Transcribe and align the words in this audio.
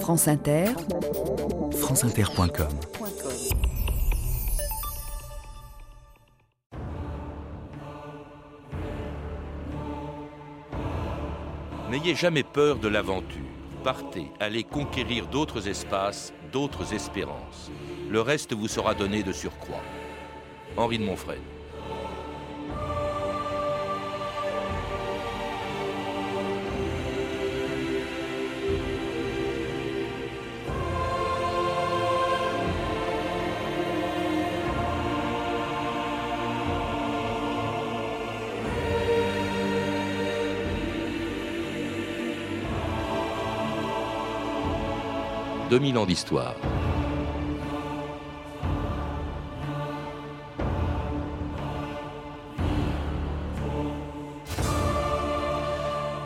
France 0.00 0.28
Inter, 0.28 0.66
franceinter.com 1.72 2.68
N'ayez 11.90 12.14
jamais 12.14 12.42
peur 12.42 12.78
de 12.78 12.88
l'aventure. 12.88 13.26
Partez, 13.82 14.30
allez 14.40 14.64
conquérir 14.64 15.26
d'autres 15.26 15.68
espaces, 15.68 16.32
d'autres 16.52 16.92
espérances. 16.94 17.70
Le 18.10 18.20
reste 18.20 18.52
vous 18.52 18.68
sera 18.68 18.94
donné 18.94 19.22
de 19.22 19.32
surcroît. 19.32 19.82
Henri 20.76 20.98
de 20.98 21.04
Montfred. 21.04 21.40
«2000 45.70 45.98
ans 45.98 46.06
d'histoire. 46.06 46.54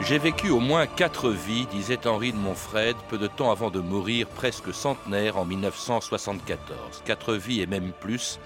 J'ai 0.02 0.18
vécu 0.18 0.50
au 0.50 0.60
moins 0.60 0.86
quatre 0.86 1.30
vies, 1.30 1.66
disait 1.70 2.06
Henri 2.06 2.32
de 2.32 2.36
Montfred, 2.36 2.96
peu 3.08 3.16
de 3.16 3.28
temps 3.28 3.50
avant 3.50 3.70
de 3.70 3.80
mourir, 3.80 4.26
presque 4.26 4.74
centenaire, 4.74 5.38
en 5.38 5.44
1974. 5.44 7.02
Quatre 7.04 7.34
vies 7.34 7.62
et 7.62 7.66
même 7.66 7.92
plus, 7.92 8.41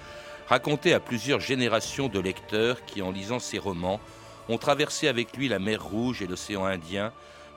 racontées 0.46 0.94
à 0.94 1.00
plusieurs 1.00 1.40
générations 1.40 2.08
de 2.08 2.20
lecteurs 2.20 2.84
qui, 2.84 3.02
en 3.02 3.10
lisant 3.10 3.38
ses 3.40 3.58
romans, 3.58 3.98
ont 4.48 4.58
traversé 4.58 5.08
avec 5.08 5.36
lui 5.36 5.48
la 5.48 5.58
mer 5.58 5.82
Rouge 5.82 6.22
et 6.22 6.26
l'océan 6.26 6.66
Indien, 6.66 7.12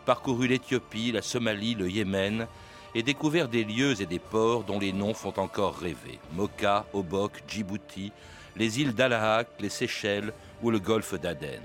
parcouru 0.05 0.47
l'Éthiopie, 0.47 1.11
la 1.11 1.21
Somalie, 1.21 1.75
le 1.75 1.89
Yémen, 1.89 2.47
et 2.95 3.03
découvert 3.03 3.47
des 3.47 3.63
lieux 3.63 4.01
et 4.01 4.05
des 4.05 4.19
ports 4.19 4.63
dont 4.63 4.79
les 4.79 4.93
noms 4.93 5.13
font 5.13 5.33
encore 5.37 5.77
rêver. 5.77 6.19
Mocha, 6.33 6.85
Obok, 6.93 7.43
Djibouti, 7.47 8.11
les 8.55 8.81
îles 8.81 8.93
d'Alahak, 8.93 9.47
les 9.59 9.69
Seychelles 9.69 10.33
ou 10.61 10.71
le 10.71 10.79
golfe 10.79 11.13
d'Aden 11.13 11.61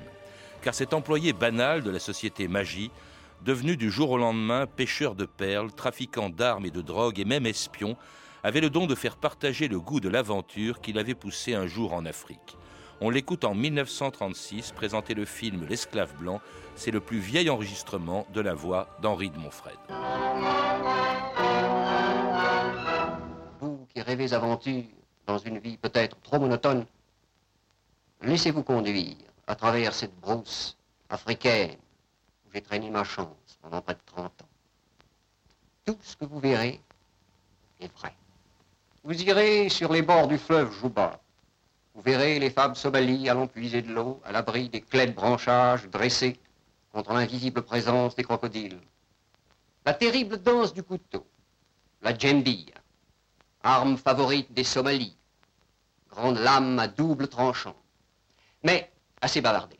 car 0.62 0.74
cet 0.74 0.94
employé 0.94 1.32
banal 1.32 1.82
de 1.82 1.90
la 1.90 1.98
société 1.98 2.48
magie, 2.48 2.90
devenu 3.44 3.76
du 3.76 3.90
jour 3.90 4.12
au 4.12 4.18
lendemain 4.18 4.66
pêcheur 4.66 5.14
de 5.14 5.26
perles, 5.26 5.72
trafiquant 5.72 6.30
d'armes 6.30 6.66
et 6.66 6.70
de 6.70 6.80
drogue 6.80 7.18
et 7.18 7.24
même 7.24 7.46
espion, 7.46 7.96
avait 8.44 8.60
le 8.60 8.70
don 8.70 8.86
de 8.86 8.94
faire 8.94 9.16
partager 9.16 9.68
le 9.68 9.80
goût 9.80 10.00
de 10.00 10.08
l'aventure 10.08 10.80
qu'il 10.80 10.98
avait 10.98 11.14
poussé 11.14 11.54
un 11.54 11.66
jour 11.66 11.92
en 11.92 12.06
Afrique. 12.06 12.56
On 13.04 13.10
l'écoute 13.10 13.42
en 13.42 13.52
1936 13.52 14.70
présenter 14.70 15.14
le 15.14 15.24
film 15.24 15.66
L'esclave 15.68 16.14
blanc. 16.18 16.40
C'est 16.76 16.92
le 16.92 17.00
plus 17.00 17.18
vieil 17.18 17.50
enregistrement 17.50 18.28
de 18.32 18.40
la 18.40 18.54
voix 18.54 18.96
d'Henri 19.02 19.30
de 19.30 19.38
Montfred. 19.38 19.76
Vous 23.58 23.88
qui 23.92 24.00
rêvez 24.02 24.32
aventure 24.32 24.84
dans 25.26 25.38
une 25.38 25.58
vie 25.58 25.78
peut-être 25.78 26.16
trop 26.20 26.38
monotone, 26.38 26.86
laissez-vous 28.20 28.62
conduire 28.62 29.16
à 29.48 29.56
travers 29.56 29.94
cette 29.94 30.14
brousse 30.20 30.78
africaine 31.10 31.78
où 32.46 32.52
j'ai 32.54 32.62
traîné 32.62 32.88
ma 32.88 33.02
chance 33.02 33.58
pendant 33.62 33.80
près 33.80 33.94
de 33.94 34.00
30 34.06 34.26
ans. 34.26 34.48
Tout 35.86 35.98
ce 36.02 36.14
que 36.14 36.24
vous 36.24 36.38
verrez 36.38 36.80
est 37.80 37.92
vrai. 37.96 38.14
Vous 39.02 39.20
irez 39.20 39.68
sur 39.70 39.92
les 39.92 40.02
bords 40.02 40.28
du 40.28 40.38
fleuve 40.38 40.72
Jouba. 40.72 41.18
Vous 41.94 42.00
verrez 42.02 42.38
les 42.38 42.50
femmes 42.50 42.74
somalies 42.74 43.28
allant 43.28 43.46
puiser 43.46 43.82
de 43.82 43.92
l'eau 43.92 44.20
à 44.24 44.32
l'abri 44.32 44.68
des 44.70 44.80
clés 44.80 45.06
de 45.06 45.12
branchages 45.12 45.88
dressés 45.88 46.40
contre 46.90 47.12
l'invisible 47.12 47.62
présence 47.62 48.14
des 48.14 48.24
crocodiles. 48.24 48.80
La 49.84 49.92
terrible 49.92 50.38
danse 50.38 50.72
du 50.72 50.82
couteau, 50.82 51.26
la 52.00 52.16
djembia, 52.16 52.74
arme 53.62 53.98
favorite 53.98 54.52
des 54.52 54.64
Somalis, 54.64 55.16
grande 56.08 56.38
lame 56.38 56.78
à 56.78 56.88
double 56.88 57.28
tranchant. 57.28 57.76
Mais 58.62 58.90
assez 59.20 59.40
bavardé. 59.40 59.78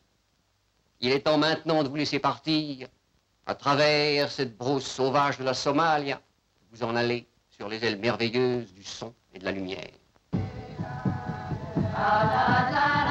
Il 1.00 1.12
est 1.12 1.20
temps 1.20 1.38
maintenant 1.38 1.82
de 1.82 1.88
vous 1.88 1.96
laisser 1.96 2.18
partir 2.18 2.88
à 3.46 3.54
travers 3.54 4.30
cette 4.30 4.56
brousse 4.56 4.86
sauvage 4.86 5.38
de 5.38 5.44
la 5.44 5.54
Somalie. 5.54 6.14
Vous 6.72 6.82
en 6.82 6.94
allez 6.94 7.26
sur 7.48 7.68
les 7.68 7.84
ailes 7.84 7.98
merveilleuses 7.98 8.72
du 8.74 8.84
son 8.84 9.14
et 9.34 9.38
de 9.38 9.44
la 9.44 9.52
lumière. 9.52 10.01
la 12.02 12.70
la 12.72 12.88
la. 12.96 13.01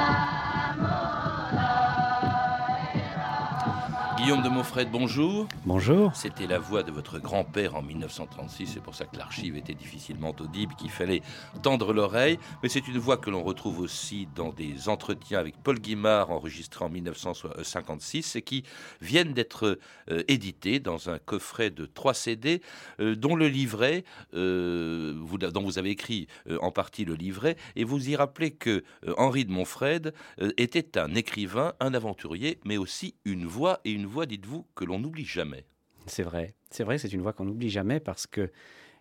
Guillaume 4.22 4.42
de 4.42 4.48
Montfred, 4.48 4.88
bonjour. 4.88 5.48
Bonjour. 5.66 6.14
C'était 6.14 6.46
la 6.46 6.60
voix 6.60 6.84
de 6.84 6.92
votre 6.92 7.18
grand-père 7.18 7.74
en 7.74 7.82
1936, 7.82 8.68
c'est 8.74 8.80
pour 8.80 8.94
ça 8.94 9.04
que 9.04 9.16
l'archive 9.16 9.56
était 9.56 9.74
difficilement 9.74 10.32
audible, 10.38 10.76
qu'il 10.76 10.90
fallait 10.90 11.22
tendre 11.64 11.92
l'oreille, 11.92 12.38
mais 12.62 12.68
c'est 12.68 12.86
une 12.86 12.98
voix 12.98 13.16
que 13.16 13.30
l'on 13.30 13.42
retrouve 13.42 13.80
aussi 13.80 14.28
dans 14.36 14.52
des 14.52 14.88
entretiens 14.88 15.40
avec 15.40 15.56
Paul 15.60 15.80
Guimard 15.80 16.30
enregistrés 16.30 16.84
en 16.84 16.88
1956 16.88 18.36
et 18.36 18.42
qui 18.42 18.62
viennent 19.00 19.32
d'être 19.32 19.80
euh, 20.08 20.22
édités 20.28 20.78
dans 20.78 21.10
un 21.10 21.18
coffret 21.18 21.70
de 21.70 21.84
trois 21.84 22.14
CD 22.14 22.62
euh, 23.00 23.16
dont 23.16 23.34
le 23.34 23.48
livret, 23.48 24.04
euh, 24.34 25.18
vous, 25.20 25.38
dont 25.38 25.64
vous 25.64 25.78
avez 25.78 25.90
écrit 25.90 26.28
en 26.60 26.70
partie 26.70 27.04
le 27.04 27.14
livret, 27.14 27.56
et 27.74 27.82
vous 27.82 28.08
y 28.08 28.14
rappelez 28.14 28.52
que 28.52 28.84
Henri 29.16 29.44
de 29.44 29.50
Montfred 29.50 30.14
était 30.58 30.96
un 30.96 31.16
écrivain, 31.16 31.72
un 31.80 31.92
aventurier, 31.92 32.60
mais 32.64 32.76
aussi 32.76 33.16
une 33.24 33.46
voix 33.46 33.80
et 33.84 33.90
une 33.90 34.06
voix, 34.06 34.11
dites-vous, 34.26 34.66
que 34.74 34.84
l'on 34.84 34.98
n'oublie 34.98 35.24
jamais. 35.24 35.64
C'est 36.06 36.22
vrai, 36.22 36.54
c'est 36.70 36.84
vrai, 36.84 36.98
c'est 36.98 37.12
une 37.12 37.22
voix 37.22 37.32
qu'on 37.32 37.44
n'oublie 37.44 37.70
jamais 37.70 38.00
parce 38.00 38.26
que 38.26 38.50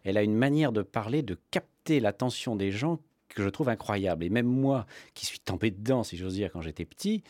elle 0.04 0.18
a 0.18 0.24
une 0.24 0.36
manière 0.36 0.72
de 0.72 0.82
parler, 0.82 1.22
de 1.22 1.38
capter 1.52 2.00
l'attention 2.00 2.56
des 2.56 2.72
gens 2.72 3.00
que 3.30 3.44
je 3.44 3.50
trouve 3.50 3.70
incroyable. 3.70 4.24
Et 4.24 4.30
même 4.30 4.48
moi, 4.48 4.86
qui 5.14 5.26
suis 5.26 5.40
tombé 5.40 5.72
dedans, 5.72 6.04
si 6.04 6.18
j'ose 6.18 6.34
dire, 6.34 6.52
quand 6.52 6.62
j'étais 6.62 6.86
petit, 6.86 7.24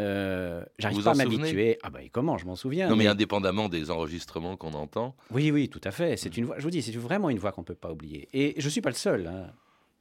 euh, 0.00 0.64
j'arrive 0.78 1.02
pas 1.02 1.10
à 1.10 1.14
m'habituer. 1.14 1.78
Ah 1.82 1.90
bah 1.90 2.00
comment, 2.10 2.38
je 2.38 2.46
m'en 2.46 2.56
souviens. 2.56 2.88
Non 2.88 2.96
mais, 2.96 3.06
indépendamment 3.06 3.68
des 3.68 3.90
enregistrements 3.90 4.56
qu'on 4.56 4.72
entend. 4.72 5.14
Oui, 5.30 5.50
oui, 5.50 5.68
tout 5.68 5.80
à 5.84 5.90
fait. 5.90 6.16
C'est 6.16 6.36
une 6.36 6.44
voix. 6.44 6.58
Je 6.58 6.64
vous 6.64 6.70
dis, 6.70 6.82
c'est 6.82 6.92
vraiment 6.92 7.30
une 7.30 7.38
voix 7.38 7.52
qu'on 7.52 7.64
peut 7.64 7.74
pas 7.74 7.92
oublier. 7.92 8.28
Et 8.32 8.54
je 8.58 8.68
suis 8.68 8.80
pas 8.80 8.90
le 8.90 8.96
seul. 8.96 9.26
Hein. 9.26 9.52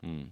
Hmm. 0.04 0.24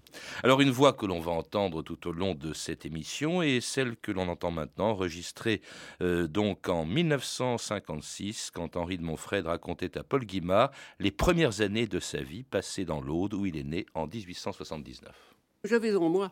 Alors 0.41 0.61
une 0.61 0.71
voix 0.71 0.93
que 0.93 1.05
l'on 1.05 1.19
va 1.19 1.31
entendre 1.31 1.83
tout 1.83 2.07
au 2.07 2.11
long 2.11 2.33
de 2.33 2.53
cette 2.53 2.87
émission 2.87 3.43
est 3.43 3.61
celle 3.61 3.97
que 3.97 4.11
l'on 4.11 4.27
entend 4.27 4.49
maintenant, 4.49 4.89
enregistrée 4.89 5.61
euh, 6.01 6.27
donc 6.27 6.67
en 6.69 6.85
1956, 6.85 8.49
quand 8.51 8.77
Henri 8.77 8.97
de 8.97 9.03
Montfred 9.03 9.45
racontait 9.45 9.95
à 9.95 10.03
Paul 10.03 10.25
Guimard 10.25 10.71
les 10.97 11.11
premières 11.11 11.61
années 11.61 11.85
de 11.85 11.99
sa 11.99 12.23
vie 12.23 12.41
passées 12.41 12.83
dans 12.83 12.99
l'Aude 12.99 13.35
où 13.35 13.45
il 13.45 13.57
est 13.57 13.63
né 13.63 13.85
en 13.93 14.07
1879. 14.07 15.35
J'avais 15.63 15.93
en 15.95 16.09
moi 16.09 16.31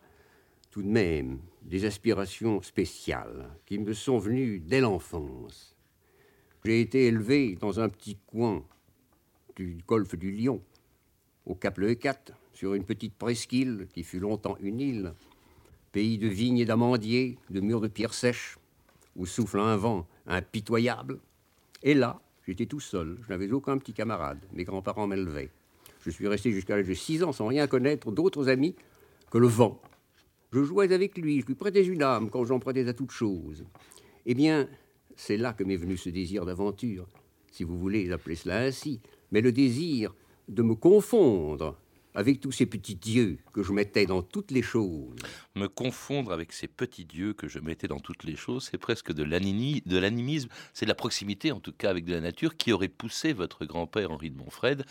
tout 0.71 0.81
de 0.81 0.87
même 0.87 1.39
des 1.61 1.85
aspirations 1.85 2.63
spéciales 2.63 3.51
qui 3.67 3.77
me 3.77 3.93
sont 3.93 4.17
venues 4.17 4.59
dès 4.59 4.81
l'enfance. 4.81 5.75
J'ai 6.65 6.81
été 6.81 7.05
élevé 7.05 7.55
dans 7.55 7.79
un 7.79 7.87
petit 7.87 8.17
coin 8.25 8.65
du 9.55 9.77
golfe 9.85 10.15
du 10.15 10.31
Lion, 10.31 10.59
au 11.45 11.53
Cap 11.53 11.77
Le 11.77 11.93
4 11.93 12.33
sur 12.57 12.73
une 12.73 12.85
petite 12.85 13.13
presqu'île 13.13 13.87
qui 13.93 14.01
fut 14.01 14.19
longtemps 14.19 14.57
une 14.61 14.79
île, 14.79 15.13
pays 15.91 16.17
de 16.17 16.27
vignes 16.27 16.57
et 16.57 16.65
d'amandiers, 16.65 17.37
de 17.51 17.59
murs 17.59 17.81
de 17.81 17.87
pierres 17.87 18.15
sèches, 18.15 18.57
où 19.15 19.27
souffle 19.27 19.59
un 19.59 19.77
vent 19.77 20.07
impitoyable. 20.25 21.19
Et 21.83 21.93
là, 21.93 22.19
j'étais 22.47 22.65
tout 22.65 22.79
seul, 22.79 23.19
je 23.21 23.29
n'avais 23.29 23.51
aucun 23.51 23.77
petit 23.77 23.93
camarade, 23.93 24.39
mes 24.53 24.63
grands-parents 24.63 25.05
m'élevaient. 25.05 25.51
Je 26.01 26.09
suis 26.09 26.27
resté 26.27 26.51
jusqu'à 26.51 26.75
l'âge 26.75 26.87
de 26.87 26.95
six 26.95 27.23
ans 27.23 27.31
sans 27.31 27.45
rien 27.45 27.67
connaître 27.67 28.11
d'autres 28.11 28.49
amis 28.49 28.73
que 29.29 29.37
le 29.37 29.47
vent. 29.47 29.79
Je 30.51 30.63
jouais 30.63 30.91
avec 30.91 31.15
lui, 31.15 31.41
je 31.41 31.45
lui 31.45 31.53
prêtais 31.53 31.85
une 31.85 32.01
âme 32.01 32.31
quand 32.31 32.43
j'en 32.43 32.57
prêtais 32.57 32.87
à 32.87 32.93
toute 32.93 33.11
chose. 33.11 33.65
Eh 34.25 34.33
bien, 34.33 34.67
c'est 35.15 35.37
là 35.37 35.53
que 35.53 35.63
m'est 35.63 35.75
venu 35.75 35.95
ce 35.95 36.09
désir 36.09 36.43
d'aventure, 36.43 37.07
si 37.51 37.63
vous 37.63 37.77
voulez 37.77 38.11
appeler 38.11 38.35
cela 38.35 38.61
ainsi, 38.61 38.99
mais 39.31 39.41
le 39.41 39.51
désir 39.51 40.15
de 40.47 40.63
me 40.63 40.73
confondre 40.73 41.77
avec 42.17 42.39
tous 42.39 42.51
ces 42.51 42.65
petits 42.65 42.95
dieux 42.95 43.37
que 43.53 43.61
je 43.61 43.71
mettais 43.71 44.07
dans 44.07 44.23
toutes 44.23 44.49
les 44.49 44.63
choses. 44.63 45.15
Me 45.55 45.67
confondre 45.67 46.33
avec 46.33 46.51
ces 46.51 46.67
petits 46.67 47.05
dieux 47.05 47.33
que 47.33 47.47
je 47.47 47.59
mettais 47.59 47.87
dans 47.87 47.99
toutes 47.99 48.23
les 48.23 48.35
choses, 48.35 48.67
c'est 48.71 48.79
presque 48.79 49.13
de 49.13 49.23
l'animisme, 49.23 50.49
c'est 50.73 50.87
de 50.87 50.89
la 50.89 50.95
proximité 50.95 51.51
en 51.51 51.59
tout 51.59 51.73
cas 51.73 51.91
avec 51.91 52.05
de 52.05 52.13
la 52.15 52.19
nature 52.19 52.57
qui 52.57 52.73
aurait 52.73 52.87
poussé 52.87 53.33
votre 53.33 53.65
grand-père 53.65 54.09
Henri 54.09 54.31
de 54.31 54.37
Montfred 54.37 54.83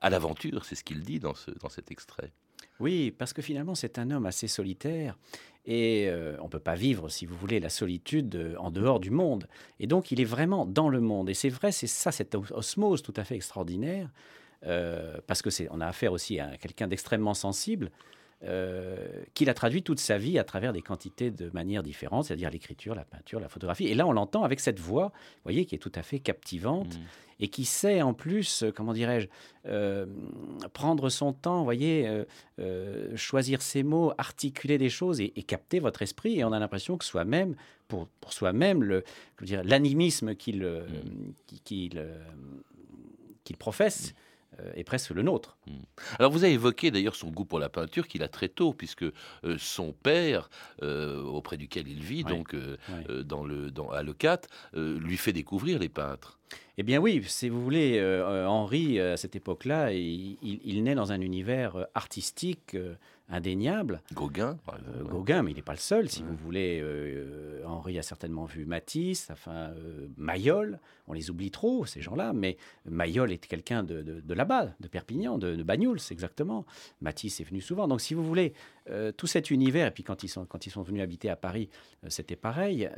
à 0.00 0.10
l'aventure, 0.10 0.66
c'est 0.66 0.74
ce 0.74 0.84
qu'il 0.84 1.00
dit 1.00 1.18
dans, 1.18 1.34
ce, 1.34 1.50
dans 1.52 1.70
cet 1.70 1.90
extrait. 1.90 2.32
Oui, 2.80 3.12
parce 3.12 3.32
que 3.32 3.40
finalement 3.40 3.74
c'est 3.74 3.98
un 3.98 4.10
homme 4.10 4.26
assez 4.26 4.46
solitaire 4.46 5.18
Et 5.64 6.10
on 6.38 6.44
ne 6.44 6.50
peut 6.50 6.60
pas 6.60 6.74
vivre, 6.74 7.08
si 7.08 7.24
vous 7.24 7.34
voulez, 7.34 7.60
la 7.60 7.70
solitude 7.70 8.56
en 8.58 8.70
dehors 8.70 9.00
du 9.00 9.10
monde. 9.10 9.48
Et 9.80 9.86
donc, 9.86 10.12
il 10.12 10.20
est 10.20 10.24
vraiment 10.36 10.66
dans 10.66 10.90
le 10.90 11.00
monde. 11.00 11.30
Et 11.30 11.34
c'est 11.34 11.48
vrai, 11.48 11.72
c'est 11.72 11.86
ça, 11.86 12.12
cette 12.12 12.34
osmose 12.34 13.02
tout 13.02 13.14
à 13.16 13.24
fait 13.24 13.36
extraordinaire, 13.36 14.10
parce 14.62 15.42
que 15.42 15.50
c'est, 15.50 15.68
on 15.70 15.80
a 15.80 15.86
affaire 15.86 16.12
aussi 16.12 16.40
à 16.40 16.56
quelqu'un 16.56 16.88
d'extrêmement 16.88 17.34
sensible. 17.34 17.90
Euh, 18.44 19.24
qu'il 19.34 19.50
a 19.50 19.54
traduit 19.54 19.82
toute 19.82 19.98
sa 19.98 20.16
vie 20.16 20.38
à 20.38 20.44
travers 20.44 20.72
des 20.72 20.80
quantités 20.80 21.32
de 21.32 21.50
manières 21.50 21.82
différentes, 21.82 22.26
c'est-à-dire 22.26 22.50
l'écriture, 22.50 22.94
la 22.94 23.04
peinture, 23.04 23.40
la 23.40 23.48
photographie. 23.48 23.88
Et 23.88 23.94
là, 23.94 24.06
on 24.06 24.12
l'entend 24.12 24.44
avec 24.44 24.60
cette 24.60 24.78
voix, 24.78 25.06
vous 25.06 25.42
voyez, 25.42 25.66
qui 25.66 25.74
est 25.74 25.78
tout 25.78 25.90
à 25.96 26.04
fait 26.04 26.20
captivante 26.20 26.94
mm. 26.94 27.02
et 27.40 27.48
qui 27.48 27.64
sait 27.64 28.00
en 28.00 28.14
plus, 28.14 28.62
euh, 28.62 28.70
comment 28.70 28.92
dirais-je, 28.92 29.26
euh, 29.66 30.06
prendre 30.72 31.08
son 31.08 31.32
temps, 31.32 31.58
vous 31.58 31.64
voyez, 31.64 32.08
choisir 33.16 33.60
ses 33.60 33.82
mots, 33.82 34.12
articuler 34.18 34.78
des 34.78 34.88
choses 34.88 35.20
et, 35.20 35.30
capter 35.42 35.80
votre 35.80 36.02
esprit. 36.02 36.38
Et 36.38 36.44
on 36.44 36.52
a 36.52 36.60
l'impression 36.60 36.96
que 36.96 37.04
soi-même, 37.04 37.56
pour, 37.88 38.06
pour 38.20 38.32
soi-même, 38.32 39.02
l'animisme 39.64 40.36
qu'il 40.36 40.64
mm. 40.64 41.32
qu'il 43.42 43.56
professe, 43.58 44.14
euh, 44.14 44.27
est 44.74 44.84
presque 44.84 45.10
le 45.10 45.22
nôtre. 45.22 45.56
Hmm. 45.66 45.82
Alors 46.18 46.32
vous 46.32 46.44
avez 46.44 46.54
évoqué 46.54 46.90
d'ailleurs 46.90 47.14
son 47.14 47.30
goût 47.30 47.44
pour 47.44 47.58
la 47.58 47.68
peinture 47.68 48.06
qu'il 48.06 48.22
a 48.22 48.28
très 48.28 48.48
tôt, 48.48 48.72
puisque 48.72 49.04
euh, 49.04 49.12
son 49.58 49.92
père, 49.92 50.50
euh, 50.82 51.22
auprès 51.22 51.56
duquel 51.56 51.88
il 51.88 52.02
vit, 52.02 52.24
donc 52.24 52.54
dans 53.24 53.44
le, 53.44 53.70
dans, 53.70 53.90
à 53.90 54.02
Lecat, 54.02 54.40
lui 54.74 55.16
fait 55.16 55.32
découvrir 55.32 55.78
les 55.78 55.88
peintres. 55.88 56.38
Eh 56.78 56.82
bien 56.82 56.98
oui, 56.98 57.22
si 57.26 57.48
vous 57.48 57.62
voulez, 57.62 58.00
Henri, 58.46 59.00
à 59.00 59.16
cette 59.16 59.36
époque-là, 59.36 59.92
il, 59.92 60.82
naît 60.82 60.94
dans 60.94 61.12
un 61.12 61.20
univers 61.20 61.86
artistique 61.94 62.76
indéniable. 63.28 64.02
Gauguin, 64.14 64.58
euh, 64.68 65.04
Gauguin, 65.04 65.42
mais 65.42 65.52
il 65.52 65.56
n'est 65.56 65.62
pas 65.62 65.72
le 65.72 65.78
seul, 65.78 66.08
si 66.08 66.22
vous 66.22 66.34
voulez. 66.34 66.80
Euh, 66.82 67.62
Henri 67.66 67.98
a 67.98 68.02
certainement 68.02 68.44
vu 68.44 68.64
Matisse, 68.64 69.28
enfin 69.30 69.70
euh, 69.76 70.08
Mayol. 70.16 70.80
On 71.06 71.12
les 71.12 71.30
oublie 71.30 71.50
trop, 71.50 71.86
ces 71.86 72.00
gens-là, 72.00 72.32
mais 72.32 72.56
Mayol 72.86 73.32
est 73.32 73.46
quelqu'un 73.46 73.82
de, 73.82 74.02
de, 74.02 74.34
là-bas, 74.34 74.70
de 74.80 74.88
Perpignan, 74.88 75.38
de, 75.38 75.56
de 75.56 75.62
Bagnouls, 75.62 75.98
exactement. 76.10 76.66
Matisse 77.00 77.40
est 77.40 77.44
venu 77.44 77.60
souvent. 77.60 77.88
Donc, 77.88 78.00
si 78.00 78.14
vous 78.14 78.24
voulez, 78.24 78.52
tout 79.16 79.26
cet 79.26 79.50
univers, 79.50 79.86
et 79.86 79.90
puis 79.90 80.02
quand 80.02 80.22
ils 80.22 80.28
sont, 80.28 80.46
quand 80.46 80.66
ils 80.66 80.70
sont 80.70 80.82
venus 80.82 81.02
habiter 81.02 81.30
à 81.30 81.36
Paris, 81.36 81.68
c'était 82.08 82.36
pareil, 82.36 82.88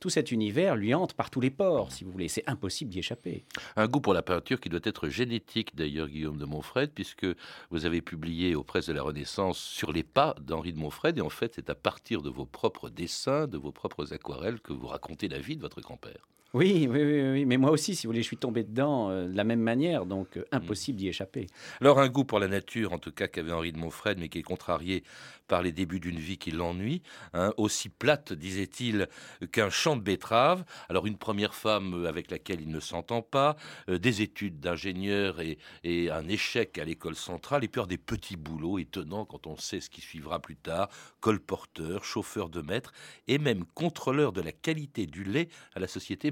tout 0.00 0.10
cet 0.10 0.32
univers 0.32 0.76
lui 0.76 0.94
entre 0.94 1.14
par 1.14 1.30
tous 1.30 1.40
les 1.40 1.50
ports, 1.50 1.92
si 1.92 2.04
vous 2.04 2.10
voulez. 2.10 2.28
C'est 2.28 2.48
impossible 2.48 2.90
d'y 2.90 2.98
échapper. 2.98 3.44
Un 3.76 3.86
goût 3.86 4.00
pour 4.00 4.14
la 4.14 4.22
peinture 4.22 4.60
qui 4.60 4.68
doit 4.68 4.80
être 4.84 5.08
génétique, 5.08 5.74
d'ailleurs, 5.76 6.08
Guillaume 6.08 6.38
de 6.38 6.44
Montfred, 6.44 6.90
puisque 6.92 7.26
vous 7.70 7.86
avez 7.86 8.02
publié 8.02 8.54
aux 8.54 8.64
presses 8.64 8.86
de 8.86 8.92
la 8.92 9.02
Renaissance 9.02 9.58
sur 9.58 9.92
les 9.92 10.02
pas 10.02 10.34
d'Henri 10.40 10.72
de 10.72 10.78
Montfred. 10.78 11.16
Et 11.18 11.20
en 11.20 11.30
fait, 11.30 11.54
c'est 11.54 11.70
à 11.70 11.74
partir 11.74 12.22
de 12.22 12.30
vos 12.30 12.46
propres 12.46 12.90
dessins, 12.90 13.46
de 13.46 13.58
vos 13.58 13.72
propres 13.72 14.12
aquarelles 14.12 14.60
que 14.60 14.72
vous 14.72 14.86
racontez 14.86 15.28
la 15.28 15.38
vie 15.38 15.56
de 15.56 15.60
votre 15.60 15.80
grand-père. 15.80 16.26
Oui, 16.52 16.88
oui, 16.90 17.02
oui, 17.02 17.44
mais 17.44 17.58
moi 17.58 17.70
aussi, 17.70 17.94
si 17.94 18.06
vous 18.06 18.12
voulez, 18.12 18.22
je 18.22 18.26
suis 18.26 18.36
tombé 18.36 18.64
dedans 18.64 19.08
euh, 19.08 19.28
de 19.28 19.36
la 19.36 19.44
même 19.44 19.60
manière, 19.60 20.04
donc 20.04 20.36
euh, 20.36 20.44
impossible 20.50 20.98
d'y 20.98 21.06
échapper. 21.06 21.46
Alors 21.80 22.00
un 22.00 22.08
goût 22.08 22.24
pour 22.24 22.40
la 22.40 22.48
nature, 22.48 22.92
en 22.92 22.98
tout 22.98 23.12
cas, 23.12 23.28
qu'avait 23.28 23.52
Henri 23.52 23.70
de 23.70 23.78
Montfred, 23.78 24.18
mais 24.18 24.28
qui 24.28 24.40
est 24.40 24.42
contrarié 24.42 25.04
par 25.46 25.62
les 25.62 25.70
débuts 25.72 26.00
d'une 26.00 26.18
vie 26.18 26.38
qui 26.38 26.50
l'ennuie, 26.50 27.02
hein, 27.34 27.52
aussi 27.56 27.88
plate, 27.88 28.32
disait-il, 28.32 29.08
qu'un 29.52 29.70
champ 29.70 29.96
de 29.96 30.00
betterave. 30.00 30.64
Alors 30.88 31.06
une 31.06 31.18
première 31.18 31.54
femme 31.54 32.04
avec 32.06 32.30
laquelle 32.30 32.60
il 32.60 32.70
ne 32.70 32.80
s'entend 32.80 33.22
pas, 33.22 33.56
euh, 33.88 33.98
des 33.98 34.22
études 34.22 34.58
d'ingénieur 34.58 35.40
et, 35.40 35.58
et, 35.84 36.10
un 36.10 36.28
échec 36.28 36.78
à 36.78 36.84
l'école 36.84 37.16
centrale, 37.16 37.62
et 37.62 37.68
puis 37.68 37.80
des 37.88 37.98
petits 37.98 38.36
boulots 38.36 38.78
étonnants 38.78 39.24
quand 39.24 39.46
on 39.46 39.56
sait 39.56 39.80
ce 39.80 39.88
qui 39.88 40.00
suivra 40.00 40.40
plus 40.40 40.56
tard, 40.56 40.88
colporteur, 41.20 42.04
chauffeur 42.04 42.48
de 42.48 42.60
maître, 42.60 42.92
et 43.28 43.38
même 43.38 43.64
contrôleur 43.74 44.32
de 44.32 44.40
la 44.40 44.52
qualité 44.52 45.06
du 45.06 45.24
lait 45.24 45.48
à 45.74 45.80
la 45.80 45.88
société 45.88 46.30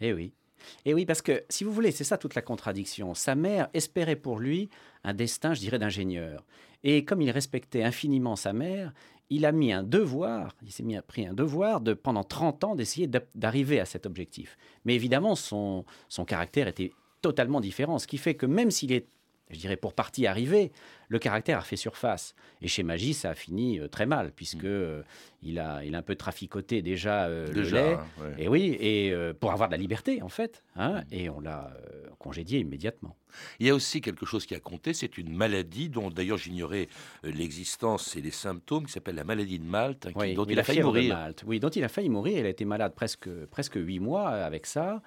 eh 0.00 0.12
oui. 0.12 0.32
Et 0.84 0.90
eh 0.90 0.94
oui, 0.94 1.06
parce 1.06 1.22
que 1.22 1.42
si 1.48 1.64
vous 1.64 1.72
voulez, 1.72 1.90
c'est 1.90 2.04
ça 2.04 2.18
toute 2.18 2.34
la 2.34 2.42
contradiction. 2.42 3.14
Sa 3.14 3.34
mère 3.34 3.68
espérait 3.72 4.16
pour 4.16 4.38
lui 4.38 4.68
un 5.04 5.14
destin, 5.14 5.54
je 5.54 5.60
dirais, 5.60 5.78
d'ingénieur. 5.78 6.44
Et 6.84 7.04
comme 7.04 7.22
il 7.22 7.30
respectait 7.30 7.82
infiniment 7.82 8.36
sa 8.36 8.52
mère, 8.52 8.92
il 9.30 9.46
a 9.46 9.52
mis 9.52 9.72
un 9.72 9.82
devoir, 9.82 10.54
il 10.62 10.72
s'est 10.72 10.82
mis 10.82 11.00
pris 11.00 11.26
un 11.26 11.34
devoir 11.34 11.80
de 11.80 11.94
pendant 11.94 12.24
30 12.24 12.64
ans 12.64 12.74
d'essayer 12.74 13.08
d'arriver 13.34 13.80
à 13.80 13.84
cet 13.86 14.04
objectif. 14.04 14.58
Mais 14.84 14.94
évidemment, 14.94 15.34
son, 15.34 15.84
son 16.08 16.24
caractère 16.24 16.68
était 16.68 16.92
totalement 17.22 17.60
différent, 17.60 17.98
ce 17.98 18.06
qui 18.06 18.18
fait 18.18 18.34
que 18.34 18.46
même 18.46 18.70
s'il 18.70 18.92
est 18.92 19.06
je 19.50 19.58
dirais 19.58 19.76
pour 19.76 19.94
partie 19.94 20.26
arrivé, 20.26 20.72
le 21.10 21.18
caractère 21.18 21.58
a 21.58 21.62
fait 21.62 21.76
surface. 21.76 22.34
Et 22.62 22.68
chez 22.68 22.82
Magie, 22.82 23.14
ça 23.14 23.30
a 23.30 23.34
fini 23.34 23.78
euh, 23.78 23.88
très 23.88 24.06
mal, 24.06 24.32
puisque 24.34 24.64
mm. 24.64 24.68
euh, 24.68 25.02
il, 25.42 25.58
a, 25.58 25.84
il 25.84 25.94
a 25.94 25.98
un 25.98 26.02
peu 26.02 26.14
traficoté 26.14 26.82
déjà, 26.82 27.24
euh, 27.24 27.52
le 27.52 27.62
lait. 27.62 27.94
Hein, 27.94 28.06
et 28.38 28.48
oui, 28.48 28.76
et 28.80 29.12
pour 29.40 29.52
avoir 29.52 29.68
de 29.68 29.74
la 29.74 29.78
liberté, 29.78 30.22
en 30.22 30.28
fait. 30.28 30.62
Hein, 30.76 31.00
mm. 31.00 31.04
Et 31.12 31.28
on 31.28 31.40
l'a 31.40 31.72
congédié 32.18 32.60
immédiatement. 32.60 33.16
Il 33.60 33.66
y 33.66 33.70
a 33.70 33.74
aussi 33.74 34.00
quelque 34.00 34.26
chose 34.26 34.44
qui 34.44 34.54
a 34.54 34.60
compté, 34.60 34.92
c'est 34.92 35.18
une 35.18 35.32
maladie 35.32 35.88
dont 35.88 36.10
d'ailleurs 36.10 36.36
j'ignorais 36.36 36.88
l'existence 37.22 38.16
et 38.16 38.20
les 38.20 38.30
symptômes, 38.32 38.86
qui 38.86 38.92
s'appelle 38.92 39.14
la 39.14 39.24
maladie 39.24 39.58
de 39.58 39.64
Malte, 39.64 40.06
hein, 40.06 40.34
dont 40.34 40.44
il 40.44 40.58
a 40.58 40.64
failli 40.64 40.82
mourir. 40.82 41.32
Oui, 41.46 41.60
dont 41.60 41.68
il 41.68 41.84
a 41.84 41.88
failli 41.88 42.08
mourir. 42.08 42.38
Il 42.38 42.46
a 42.46 42.48
été 42.48 42.64
malade 42.64 42.92
presque, 42.94 43.28
presque 43.46 43.76
8 43.76 44.00
mois 44.00 44.28
avec 44.28 44.66
ça. 44.66 45.00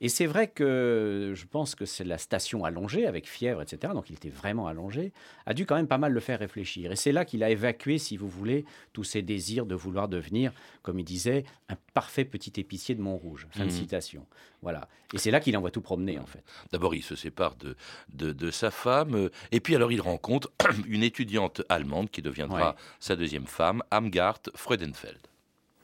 Et 0.00 0.08
c'est 0.08 0.26
vrai 0.26 0.48
que 0.48 1.32
je 1.34 1.46
pense 1.46 1.74
que 1.74 1.84
c'est 1.84 2.04
la 2.04 2.18
station 2.18 2.64
allongée, 2.64 3.06
avec 3.06 3.28
fièvre, 3.28 3.62
etc. 3.62 3.92
Donc 3.94 4.10
il 4.10 4.14
était 4.14 4.28
vraiment 4.28 4.66
allongé 4.66 5.12
a 5.50 5.54
dû 5.54 5.66
quand 5.66 5.74
même 5.74 5.88
pas 5.88 5.98
mal 5.98 6.12
le 6.12 6.20
faire 6.20 6.38
réfléchir. 6.38 6.92
Et 6.92 6.96
c'est 6.96 7.10
là 7.10 7.24
qu'il 7.24 7.42
a 7.42 7.50
évacué, 7.50 7.98
si 7.98 8.16
vous 8.16 8.28
voulez, 8.28 8.64
tous 8.92 9.02
ses 9.02 9.20
désirs 9.20 9.66
de 9.66 9.74
vouloir 9.74 10.06
devenir, 10.06 10.52
comme 10.82 11.00
il 11.00 11.04
disait, 11.04 11.44
un 11.68 11.74
parfait 11.92 12.24
petit 12.24 12.52
épicier 12.60 12.94
de 12.94 13.02
Montrouge. 13.02 13.48
Fin 13.50 13.64
de 13.64 13.64
mhm. 13.64 13.70
citation. 13.76 14.26
Voilà. 14.62 14.86
Et 15.12 15.18
c'est 15.18 15.32
là 15.32 15.40
qu'il 15.40 15.56
envoie 15.56 15.72
tout 15.72 15.80
promener, 15.80 16.20
en 16.20 16.26
fait. 16.26 16.44
D'abord, 16.70 16.94
il 16.94 17.02
se 17.02 17.16
sépare 17.16 17.56
de, 17.56 17.74
de, 18.12 18.50
sa 18.52 18.70
femme. 18.70 19.16
Euh, 19.16 19.30
et 19.50 19.58
puis, 19.58 19.74
alors, 19.74 19.90
il 19.90 20.00
rencontre 20.00 20.52
une 20.86 21.02
étudiante 21.02 21.62
allemande 21.68 22.10
qui 22.10 22.22
deviendra 22.22 22.76
sa 23.00 23.16
deuxième 23.16 23.48
femme, 23.48 23.82
Amgard 23.90 24.38
Freudenfeld. 24.54 25.18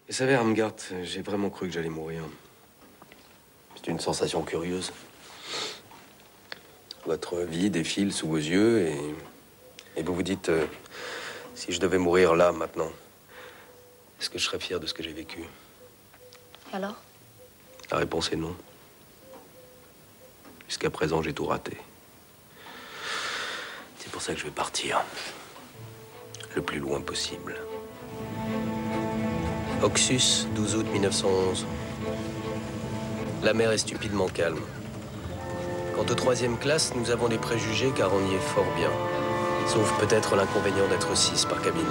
Vous 0.06 0.14
savez, 0.14 0.36
Amgard, 0.36 0.76
j'ai 1.02 1.22
vraiment 1.22 1.50
cru 1.50 1.66
que 1.66 1.74
j'allais 1.74 1.88
mourir. 1.88 2.22
C'est 3.74 3.88
une 3.88 3.98
sensation 3.98 4.44
curieuse. 4.44 4.92
Votre 7.04 7.40
vie 7.40 7.68
défile 7.68 8.12
sous 8.12 8.28
vos 8.28 8.36
yeux 8.36 8.86
et 8.86 8.96
et 9.96 10.02
vous 10.02 10.14
vous 10.14 10.22
dites, 10.22 10.50
euh, 10.50 10.66
si 11.54 11.72
je 11.72 11.80
devais 11.80 11.98
mourir 11.98 12.34
là, 12.34 12.52
maintenant, 12.52 12.90
est-ce 14.20 14.30
que 14.30 14.38
je 14.38 14.44
serais 14.44 14.58
fier 14.58 14.78
de 14.78 14.86
ce 14.86 14.94
que 14.94 15.02
j'ai 15.02 15.12
vécu? 15.12 15.40
Et 16.72 16.76
alors? 16.76 16.96
La 17.90 17.98
réponse 17.98 18.32
est 18.32 18.36
non. 18.36 18.54
Jusqu'à 20.68 20.90
présent, 20.90 21.22
j'ai 21.22 21.32
tout 21.32 21.46
raté. 21.46 21.76
C'est 23.98 24.10
pour 24.10 24.20
ça 24.20 24.34
que 24.34 24.38
je 24.40 24.44
vais 24.44 24.50
partir. 24.50 25.02
Le 26.54 26.62
plus 26.62 26.78
loin 26.78 27.00
possible. 27.00 27.56
Oxus, 29.82 30.46
12 30.54 30.76
août 30.76 30.86
1911. 30.92 31.66
La 33.42 33.52
mer 33.52 33.70
est 33.72 33.78
stupidement 33.78 34.28
calme. 34.28 34.60
Quant 35.94 36.02
aux 36.02 36.14
troisième 36.14 36.58
classe, 36.58 36.94
nous 36.94 37.10
avons 37.10 37.28
des 37.28 37.38
préjugés 37.38 37.92
car 37.96 38.12
on 38.12 38.30
y 38.30 38.34
est 38.34 38.40
fort 38.40 38.66
bien. 38.76 38.90
Sauf 39.66 39.98
peut-être 40.00 40.36
l'inconvénient 40.36 40.88
d'être 40.88 41.16
six 41.16 41.44
par 41.44 41.60
cabine. 41.60 41.82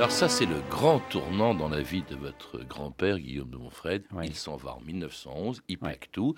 Alors 0.00 0.10
ça, 0.10 0.30
c'est 0.30 0.46
le 0.46 0.62
grand 0.70 1.00
tournant 1.10 1.54
dans 1.54 1.68
la 1.68 1.82
vie 1.82 2.02
de 2.08 2.16
votre 2.16 2.64
grand-père, 2.64 3.18
Guillaume 3.18 3.50
de 3.50 3.58
Montfred. 3.58 4.02
Il 4.22 4.34
s'en 4.34 4.56
va 4.56 4.76
en 4.76 4.80
1911, 4.80 5.60
il 5.68 5.76
plaque 5.76 6.08
tout, 6.10 6.34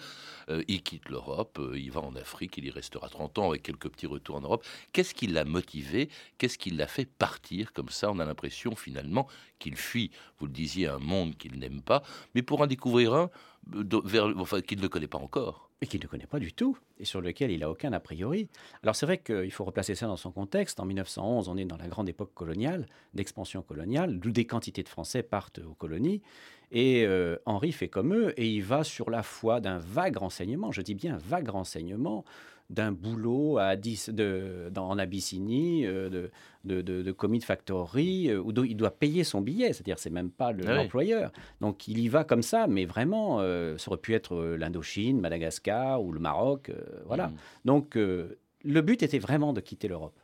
euh, 0.48 0.64
il 0.66 0.82
quitte 0.82 1.08
l'Europe, 1.08 1.60
euh, 1.60 1.78
il 1.78 1.92
va 1.92 2.00
en 2.00 2.16
Afrique, 2.16 2.58
il 2.58 2.64
y 2.64 2.70
restera 2.70 3.08
30 3.08 3.38
ans 3.38 3.50
avec 3.50 3.62
quelques 3.62 3.88
petits 3.88 4.08
retours 4.08 4.34
en 4.34 4.40
Europe. 4.40 4.66
Qu'est-ce 4.92 5.14
qui 5.14 5.28
l'a 5.28 5.44
motivé? 5.44 6.08
Qu'est-ce 6.38 6.58
qui 6.58 6.70
l'a 6.70 6.88
fait 6.88 7.04
partir? 7.04 7.72
Comme 7.72 7.90
ça 7.90 8.10
On 8.10 8.18
a 8.18 8.24
l'impression 8.24 8.74
finalement 8.74 9.28
qu'il 9.60 9.76
fuit, 9.76 10.10
vous 10.40 10.46
le 10.46 10.52
disiez, 10.52 10.88
un 10.88 10.98
monde 10.98 11.36
qu'il 11.36 11.56
n'aime 11.60 11.82
pas, 11.82 12.02
mais 12.34 12.42
pour 12.42 12.62
en 12.62 12.66
découvrir 12.66 13.14
un 13.14 13.30
euh, 13.76 14.34
enfin, 14.38 14.60
qu'il 14.60 14.80
ne 14.80 14.88
connaît 14.88 15.06
pas 15.06 15.18
encore 15.18 15.70
et 15.82 15.86
qu'il 15.86 16.00
ne 16.00 16.06
connaît 16.06 16.26
pas 16.26 16.38
du 16.38 16.52
tout, 16.52 16.78
et 17.00 17.04
sur 17.04 17.20
lequel 17.20 17.50
il 17.50 17.60
n'a 17.60 17.68
aucun 17.68 17.92
a 17.92 17.98
priori. 17.98 18.48
Alors 18.84 18.94
c'est 18.94 19.04
vrai 19.04 19.18
qu'il 19.18 19.50
faut 19.50 19.64
replacer 19.64 19.96
ça 19.96 20.06
dans 20.06 20.16
son 20.16 20.30
contexte. 20.30 20.78
En 20.78 20.84
1911, 20.84 21.48
on 21.48 21.56
est 21.56 21.64
dans 21.64 21.76
la 21.76 21.88
grande 21.88 22.08
époque 22.08 22.32
coloniale, 22.34 22.86
d'expansion 23.14 23.62
coloniale, 23.62 24.20
d'où 24.20 24.30
des 24.30 24.46
quantités 24.46 24.84
de 24.84 24.88
Français 24.88 25.24
partent 25.24 25.58
aux 25.58 25.74
colonies. 25.74 26.22
Et 26.70 27.04
euh, 27.04 27.36
Henri 27.46 27.72
fait 27.72 27.88
comme 27.88 28.14
eux, 28.14 28.32
et 28.40 28.48
il 28.48 28.62
va 28.62 28.84
sur 28.84 29.10
la 29.10 29.24
foi 29.24 29.60
d'un 29.60 29.78
vague 29.78 30.16
renseignement, 30.16 30.70
je 30.70 30.82
dis 30.82 30.94
bien 30.94 31.18
vague 31.18 31.48
renseignement, 31.48 32.24
d'un 32.72 32.90
boulot 32.90 33.58
à 33.58 33.76
de, 33.76 34.70
dans, 34.70 34.88
en 34.88 34.98
Abyssinie, 34.98 35.86
euh, 35.86 36.08
de, 36.08 36.30
de, 36.64 36.80
de, 36.80 37.12
commis 37.12 37.38
de 37.38 37.44
factory, 37.44 38.30
euh, 38.30 38.40
où 38.40 38.52
il 38.64 38.76
doit 38.76 38.90
payer 38.90 39.24
son 39.24 39.42
billet, 39.42 39.72
c'est-à-dire 39.72 39.98
c'est 39.98 40.10
même 40.10 40.30
pas 40.30 40.48
ah 40.48 40.74
l'employeur. 40.74 41.32
Donc 41.60 41.86
il 41.86 41.98
y 41.98 42.08
va 42.08 42.24
comme 42.24 42.42
ça, 42.42 42.66
mais 42.66 42.86
vraiment, 42.86 43.40
euh, 43.40 43.76
ça 43.76 43.90
aurait 43.90 44.00
pu 44.00 44.14
être 44.14 44.56
l'Indochine, 44.58 45.20
Madagascar 45.20 46.02
ou 46.02 46.12
le 46.12 46.18
Maroc, 46.18 46.72
voilà. 47.06 47.28
Mm. 47.28 47.34
Donc 47.66 47.94
le 47.94 48.80
but 48.80 49.02
était 49.02 49.18
vraiment 49.18 49.52
de 49.52 49.60
quitter 49.60 49.88
l'Europe. 49.88 50.18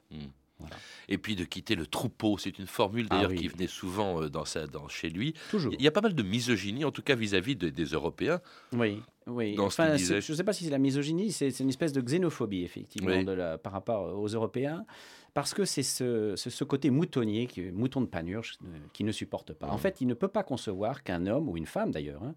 Mm. 0.61 0.65
Et 1.09 1.19
puis 1.19 1.37
de 1.37 1.45
quitter 1.45 1.75
le 1.75 1.87
troupeau, 1.87 2.37
c'est 2.39 2.59
une 2.59 2.67
formule 2.67 3.07
Ah 3.11 3.15
d'ailleurs 3.17 3.31
oui. 3.31 3.39
qui 3.39 3.49
venait 3.49 3.67
souvent 3.67 4.23
euh, 4.23 4.29
dans 4.29 4.45
sa, 4.45 4.67
dans, 4.67 4.89
chez 4.89 5.09
lui. 5.09 5.35
Toujours. 5.51 5.73
Il 5.79 5.83
y 5.83 5.89
a 5.89 5.91
pas 5.93 6.01
mal 6.01 6.15
de 6.15 6.23
misogynie, 6.23 6.85
en 6.85 6.91
tout 6.91 7.03
cas 7.03 7.15
vis-à-vis 7.15 7.57
de- 7.57 7.69
des 7.69 7.85
Européens. 7.85 8.41
Oui, 8.73 9.01
oui. 9.27 9.55
Dans 9.55 9.67
Enfin, 9.67 9.97
je 9.97 10.15
ne 10.17 10.21
sais 10.21 10.45
pas 10.45 10.53
si 10.53 10.65
c'est 10.65 10.71
la 10.71 10.79
misogynie, 10.79 11.31
c'est 11.33 11.49
une 11.61 11.69
espèce 11.69 11.93
de 11.93 12.01
xénophobie, 12.01 12.63
effectivement, 12.65 13.11
Oui. 13.17 13.25
de 13.25 13.33
la- 13.33 13.59
par 13.59 13.73
rapport 13.73 14.19
aux 14.19 14.27
Européens, 14.29 14.85
parce 15.35 15.55
que 15.55 15.65
c'est 15.65 15.83
ce, 15.85 16.65
côté 16.65 16.91
moutonnier, 16.91 17.47
qui, 17.47 17.63
mouton 17.63 18.01
de 18.01 18.07
panurge, 18.07 18.59
euh, 18.65 18.79
qui 18.93 19.05
ne 19.05 19.13
supporte 19.13 19.53
pas. 19.53 19.69
En 19.69 19.75
Mhm. 19.75 19.79
fait, 19.79 20.01
il 20.01 20.07
ne 20.09 20.15
peut 20.15 20.29
pas 20.29 20.43
concevoir 20.43 21.03
qu'un 21.05 21.27
homme, 21.27 21.49
ou 21.49 21.57
une 21.57 21.67
femme 21.67 21.91
d'ailleurs, 21.93 22.23
hein, 22.25 22.35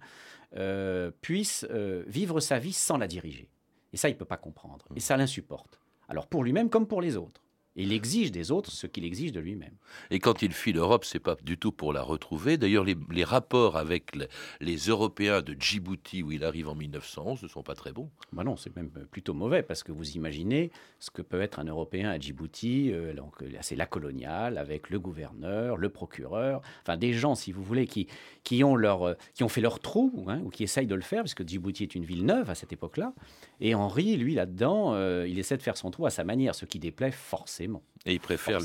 euh, 0.58 1.12
puisse 1.22 1.66
euh, 1.72 2.04
vivre 2.08 2.40
sa 2.40 2.60
vie 2.60 2.74
sans 2.74 2.98
la 2.98 3.08
diriger. 3.08 3.48
Et 3.94 3.98
ça, 3.98 4.10
il 4.10 4.14
ne 4.14 4.18
peut 4.18 4.26
pas 4.26 4.38
comprendre. 4.38 4.86
Et 4.96 5.00
ça 5.00 5.18
l'insupporte. 5.18 5.80
Alors 6.10 6.28
pour 6.28 6.44
lui-même 6.44 6.70
comme 6.70 6.88
pour 6.88 7.02
les 7.02 7.16
autres. 7.18 7.42
Il 7.78 7.94
exige 7.94 8.32
des 8.32 8.52
autres 8.52 8.70
ce 8.72 8.86
qu'il 8.86 9.06
exige 9.06 9.32
de 9.32 9.40
lui-même. 9.40 9.74
Et 10.10 10.20
quand 10.20 10.42
il 10.42 10.52
fuit 10.52 10.74
l'Europe, 10.74 11.06
c'est 11.06 11.20
pas 11.20 11.38
du 11.44 11.58
tout 11.58 11.72
pour 11.72 11.94
la 11.94 12.02
retrouver. 12.02 12.58
D'ailleurs, 12.58 12.84
les, 12.84 12.98
les 13.10 13.24
rapports 13.24 13.78
avec 13.78 14.14
le- 14.16 14.28
les 14.60 14.76
Européens 14.90 15.42
de 15.42 15.56
Djibouti, 15.58 16.22
où 16.22 16.32
il 16.34 16.44
arrive 16.44 16.68
en 16.68 16.76
1911, 16.76 17.42
ne 17.44 17.48
sont 17.48 17.64
pas 17.64 17.74
très 17.76 17.94
bons. 17.94 18.10
Bah 18.34 18.44
non, 18.44 18.58
c'est 18.58 18.76
même 18.76 18.90
plutôt 18.90 19.34
mauvais 19.34 19.64
parce 19.64 19.84
que 19.84 19.94
vous 19.94 20.12
imaginez 20.12 20.70
ce 21.00 21.12
que 21.12 21.22
peut 21.22 21.40
être 21.42 21.60
un 21.60 21.64
Européen 21.64 22.10
à 22.10 22.20
Djibouti. 22.20 22.92
euh, 22.92 23.14
donc, 23.14 23.42
euh, 23.42 23.50
c'est 23.62 23.78
la 23.78 23.86
coloniale 23.86 24.58
avec 24.58 24.90
le 24.90 25.00
gouverneur, 25.00 25.78
le 25.78 25.88
procureur, 25.90 26.62
enfin 26.82 26.98
des 26.98 27.14
gens, 27.14 27.36
si 27.36 27.54
vous 27.54 27.64
voulez, 27.64 27.88
qui, 27.88 28.08
qui, 28.44 28.66
ont, 28.66 28.76
leur, 28.76 29.04
euh, 29.04 29.14
qui 29.34 29.44
ont 29.44 29.50
fait 29.50 29.62
leur 29.62 29.80
trou 29.80 30.26
hein, 30.28 30.42
ou 30.44 30.50
qui 30.50 30.64
essayent 30.64 30.88
de 30.88 30.96
le 30.96 31.02
faire, 31.02 31.24
parce 31.24 31.36
que 31.36 31.48
Djibouti 31.48 31.84
est 31.84 31.96
une 31.96 32.04
ville 32.04 32.26
neuve 32.26 32.50
à 32.50 32.56
cette 32.56 32.74
époque-là. 32.74 33.14
Et 33.62 33.76
Henri, 33.76 34.18
lui, 34.18 34.34
là-dedans, 34.34 34.94
euh, 34.94 35.26
il 35.26 35.40
essaie 35.40 35.56
de 35.56 35.62
faire 35.64 35.78
son 35.78 35.90
trou 35.90 36.06
à 36.06 36.10
sa 36.10 36.26
manière, 36.26 36.54
ce 36.54 36.66
qui 36.66 36.80
déplaît 36.80 37.12
forcément. 37.12 37.61
Et 38.06 38.14
il 38.14 38.20
préfère 38.20 38.60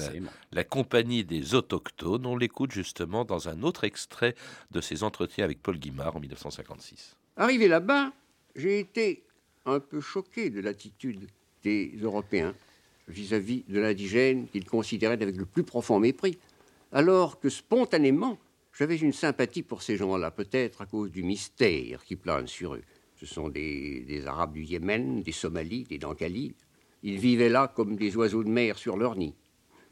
la, 0.53 0.65
compagnie 0.65 1.25
des 1.25 1.55
autochtones. 1.55 2.26
On 2.26 2.37
l'écoute 2.37 2.73
justement 2.73 3.25
dans 3.25 3.49
un 3.49 3.62
autre 3.62 3.85
extrait 3.85 4.35
de 4.71 4.81
ses 4.81 5.03
entretiens 5.03 5.45
avec 5.45 5.62
Paul 5.62 5.79
Guimard 5.79 6.17
en 6.17 6.21
1956. 6.21 7.17
Arrivé 7.37 7.69
là-bas, 7.69 8.12
j'ai 8.55 8.81
été 8.81 9.25
un 9.67 9.81
peu 9.81 10.00
choqué 10.00 10.50
de 10.50 10.61
l'attitude 10.61 11.29
des 11.62 11.93
Européens 12.00 12.55
vis-à-vis 13.09 13.65
de 13.69 13.79
l'indigène 13.79 14.49
qu'ils 14.49 14.65
considéraient 14.65 15.23
avec 15.23 15.37
le 15.37 15.45
plus 15.45 15.65
profond 15.65 16.00
mépris, 16.00 16.38
alors 16.93 17.38
que 17.38 17.49
spontanément, 17.49 18.38
j'avais 18.73 18.97
une 18.97 19.12
sympathie 19.12 19.62
pour 19.62 19.83
ces 19.83 19.97
gens-là, 19.97 20.31
peut-être 20.31 20.83
à 20.83 20.87
cause 20.87 21.11
du 21.11 21.23
mystère 21.23 22.05
qui 22.05 22.17
plane 22.17 22.47
sur 22.47 22.75
eux. 22.75 22.83
Ce 23.17 23.26
sont 23.26 23.49
des, 23.49 24.00
des 24.00 24.26
Arabes 24.26 24.53
du 24.53 24.62
Yémen, 24.62 25.23
des 25.23 25.33
Somalis, 25.33 25.85
des 25.85 25.99
Dankali. 25.99 26.55
Ils 27.07 27.19
vivaient 27.19 27.49
là 27.49 27.69
comme 27.69 27.95
des 27.95 28.17
oiseaux 28.17 28.43
de 28.43 28.49
mer 28.49 28.77
sur 28.77 28.97
leur 28.97 29.15
nid, 29.15 29.33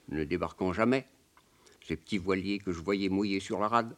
ne 0.08 0.24
débarquant 0.24 0.72
jamais. 0.72 1.06
Ces 1.86 1.94
petits 1.94 2.18
voiliers 2.18 2.58
que 2.58 2.72
je 2.72 2.80
voyais 2.80 3.08
mouillés 3.08 3.38
sur 3.38 3.60
la 3.60 3.68
rade. 3.68 3.94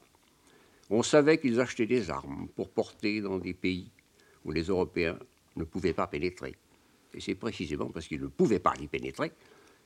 On 0.90 1.02
savait 1.02 1.38
qu'ils 1.38 1.58
achetaient 1.58 1.86
des 1.86 2.10
armes 2.10 2.46
pour 2.54 2.68
porter 2.68 3.22
dans 3.22 3.38
des 3.38 3.54
pays 3.54 3.90
où 4.44 4.52
les 4.52 4.64
Européens 4.64 5.18
ne 5.56 5.64
pouvaient 5.64 5.94
pas 5.94 6.06
pénétrer. 6.06 6.56
Et 7.14 7.20
c'est 7.22 7.36
précisément 7.36 7.88
parce 7.88 8.06
qu'ils 8.06 8.20
ne 8.20 8.26
pouvaient 8.26 8.58
pas 8.58 8.74
y 8.82 8.86
pénétrer 8.86 9.32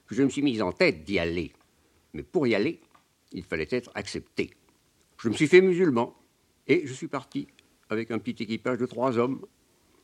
que 0.09 0.17
je 0.17 0.25
me 0.25 0.29
suis 0.29 0.43
mis 0.43 0.61
en 0.61 0.73
tête 0.73 1.05
d'y 1.05 1.21
aller. 1.21 1.53
Mais 2.15 2.25
pour 2.25 2.49
y 2.49 2.57
aller, 2.57 2.81
il 3.31 3.45
fallait 3.45 3.69
être 3.71 3.93
accepté. 3.95 4.51
Je 5.19 5.29
me 5.29 5.35
suis 5.35 5.47
fait 5.47 5.61
musulman 5.61 6.17
et 6.67 6.85
je 6.85 6.93
suis 6.93 7.07
parti 7.07 7.47
avec 7.91 8.11
un 8.11 8.19
petit 8.19 8.43
équipage 8.43 8.79
de 8.79 8.87
trois 8.87 9.19
hommes 9.19 9.47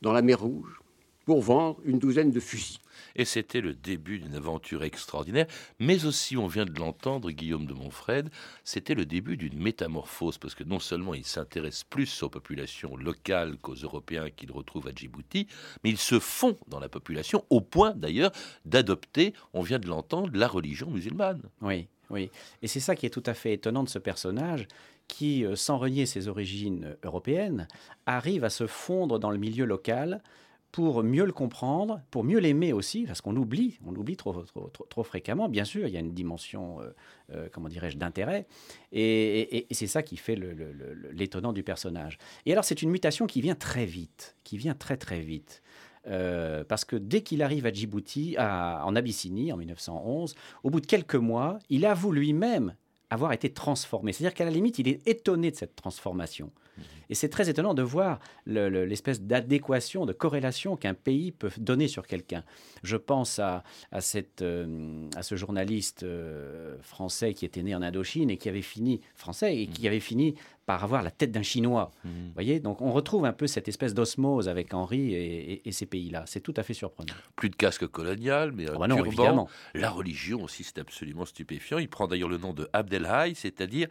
dans 0.00 0.12
la 0.12 0.22
mer 0.22 0.40
Rouge 0.40 0.80
pour 1.26 1.42
vendre 1.42 1.78
une 1.84 1.98
douzaine 1.98 2.30
de 2.30 2.40
fusils. 2.40 2.78
Et 3.16 3.24
c'était 3.24 3.60
le 3.60 3.74
début 3.74 4.20
d'une 4.20 4.36
aventure 4.36 4.84
extraordinaire, 4.84 5.46
mais 5.78 6.06
aussi, 6.06 6.36
on 6.36 6.46
vient 6.46 6.64
de 6.64 6.78
l'entendre, 6.78 7.30
Guillaume 7.30 7.66
de 7.66 7.74
Montfred, 7.74 8.30
c'était 8.64 8.94
le 8.94 9.04
début 9.04 9.36
d'une 9.36 9.58
métamorphose, 9.58 10.38
parce 10.38 10.54
que 10.54 10.64
non 10.64 10.78
seulement 10.78 11.14
il 11.14 11.24
s'intéresse 11.24 11.84
plus 11.84 12.22
aux 12.22 12.30
populations 12.30 12.96
locales 12.96 13.58
qu'aux 13.58 13.74
Européens 13.74 14.30
qu'il 14.30 14.52
retrouve 14.52 14.86
à 14.86 14.92
Djibouti, 14.94 15.48
mais 15.82 15.90
il 15.90 15.98
se 15.98 16.20
fond 16.20 16.56
dans 16.68 16.80
la 16.80 16.88
population, 16.88 17.44
au 17.50 17.60
point 17.60 17.92
d'ailleurs 17.94 18.30
d'adopter, 18.64 19.34
on 19.52 19.62
vient 19.62 19.80
de 19.80 19.88
l'entendre, 19.88 20.30
la 20.32 20.48
religion 20.48 20.90
musulmane. 20.90 21.42
Oui, 21.60 21.88
oui. 22.10 22.30
Et 22.62 22.68
c'est 22.68 22.80
ça 22.80 22.94
qui 22.94 23.04
est 23.04 23.10
tout 23.10 23.22
à 23.26 23.34
fait 23.34 23.52
étonnant 23.52 23.82
de 23.82 23.88
ce 23.88 23.98
personnage 23.98 24.68
qui, 25.08 25.44
euh, 25.44 25.56
sans 25.56 25.78
renier 25.78 26.06
ses 26.06 26.28
origines 26.28 26.96
européennes, 27.02 27.66
arrive 28.06 28.44
à 28.44 28.50
se 28.50 28.66
fondre 28.66 29.18
dans 29.18 29.30
le 29.30 29.38
milieu 29.38 29.64
local 29.64 30.22
pour 30.76 31.02
mieux 31.02 31.24
le 31.24 31.32
comprendre, 31.32 32.02
pour 32.10 32.22
mieux 32.22 32.38
l'aimer 32.38 32.74
aussi, 32.74 33.04
parce 33.04 33.22
qu'on 33.22 33.32
l'oublie, 33.32 33.78
on 33.86 33.92
l'oublie 33.92 34.18
trop, 34.18 34.44
fréquemment. 35.04 35.48
Bien 35.48 35.64
sûr, 35.64 35.86
il 35.86 35.94
y 35.94 35.96
a 35.96 36.00
une 36.00 36.12
dimension, 36.12 36.82
euh, 36.82 36.90
euh, 37.32 37.48
comment 37.50 37.70
dirais-je, 37.70 37.96
d'intérêt, 37.96 38.46
et, 38.92 39.66
c'est 39.70 39.86
ça 39.86 40.02
qui 40.02 40.18
fait 40.18 40.38
l'étonnant 41.12 41.54
du 41.54 41.62
personnage. 41.62 42.18
Et 42.44 42.52
alors, 42.52 42.62
c'est 42.62 42.82
une 42.82 42.90
mutation 42.90 43.26
qui 43.26 43.40
vient 43.40 43.54
très 43.54 43.86
vite, 43.86 44.36
qui 44.44 44.58
vient 44.58 44.74
très 44.74 44.98
très 44.98 45.20
vite. 45.20 45.62
Euh, 46.08 46.62
parce 46.62 46.84
que 46.84 46.96
dès 46.96 47.22
qu'il 47.22 47.40
arrive 47.40 47.64
à 47.64 47.72
Djibouti, 47.72 48.36
en 48.38 48.94
Abyssinie, 48.94 49.54
en 49.54 49.56
1911, 49.56 50.34
au 50.62 50.68
bout 50.68 50.82
de 50.82 50.86
quelques 50.86 51.14
mois, 51.14 51.58
il 51.70 51.86
avoue 51.86 52.12
lui-même 52.12 52.74
avoir 53.08 53.32
été 53.32 53.50
transformé. 53.50 54.12
C'est-à-dire 54.12 54.34
qu'à 54.34 54.44
la 54.44 54.50
limite, 54.50 54.78
il 54.78 54.88
est 54.88 55.08
étonné 55.08 55.50
de 55.52 55.56
cette 55.56 55.74
transformation. 55.74 56.50
Et 57.08 57.14
c'est 57.14 57.28
très 57.28 57.48
étonnant 57.48 57.74
de 57.74 57.82
voir 57.82 58.18
le- 58.46 58.68
le- 58.68 58.84
l'espèce 58.84 59.22
d'adéquation, 59.22 60.06
de 60.06 60.12
corrélation 60.12 60.76
qu'un 60.76 60.94
pays 60.94 61.32
peut 61.32 61.50
donner 61.58 61.88
sur 61.88 62.06
quelqu'un. 62.06 62.42
Je 62.82 62.96
pense 62.96 63.38
à, 63.38 63.62
à, 63.92 64.00
cette, 64.00 64.42
euh, 64.42 65.08
à 65.16 65.22
ce 65.22 65.36
journaliste 65.36 66.02
euh, 66.02 66.76
français 66.82 67.32
qui 67.34 67.44
était 67.44 67.62
né 67.62 67.74
en 67.74 67.82
Indochine 67.82 68.28
et 68.30 68.36
qui 68.36 68.48
avait 68.48 68.62
fini, 68.62 69.00
français, 69.14 69.56
et 69.56 69.66
qui 69.68 69.86
avait 69.86 70.00
fini 70.00 70.34
par 70.66 70.82
avoir 70.82 71.04
la 71.04 71.12
tête 71.12 71.30
d'un 71.30 71.42
Chinois. 71.44 71.92
Vous 72.04 72.10
voyez, 72.34 72.58
donc 72.58 72.82
on 72.82 72.90
retrouve 72.90 73.24
un 73.24 73.32
peu 73.32 73.46
cette 73.46 73.68
espèce 73.68 73.94
d'osmose 73.94 74.48
avec 74.48 74.74
Henri 74.74 75.14
et, 75.14 75.52
et- 75.52 75.68
et 75.68 75.72
ces 75.72 75.86
pays-là. 75.86 76.24
C'est 76.26 76.40
tout 76.40 76.54
à 76.56 76.64
fait 76.64 76.74
surprenant. 76.74 77.14
Plus 77.36 77.50
de 77.50 77.54
casque 77.56 77.86
colonial, 77.86 78.50
mais 78.52 78.68
un 78.68 78.72
Ah 78.74 78.78
bah 78.80 78.88
non, 78.88 78.96
turban. 78.96 79.10
évidemment. 79.12 79.48
La 79.74 79.90
religion 79.90 80.42
aussi, 80.42 80.64
c'est 80.64 80.78
absolument 80.80 81.24
stupéfiant. 81.24 81.78
Il 81.78 81.88
prend 81.88 82.08
d'ailleurs 82.08 82.28
le 82.28 82.38
nom 82.38 82.52
de 82.52 82.68
Abdelhaï, 82.72 83.36
c'est-à-dire 83.36 83.86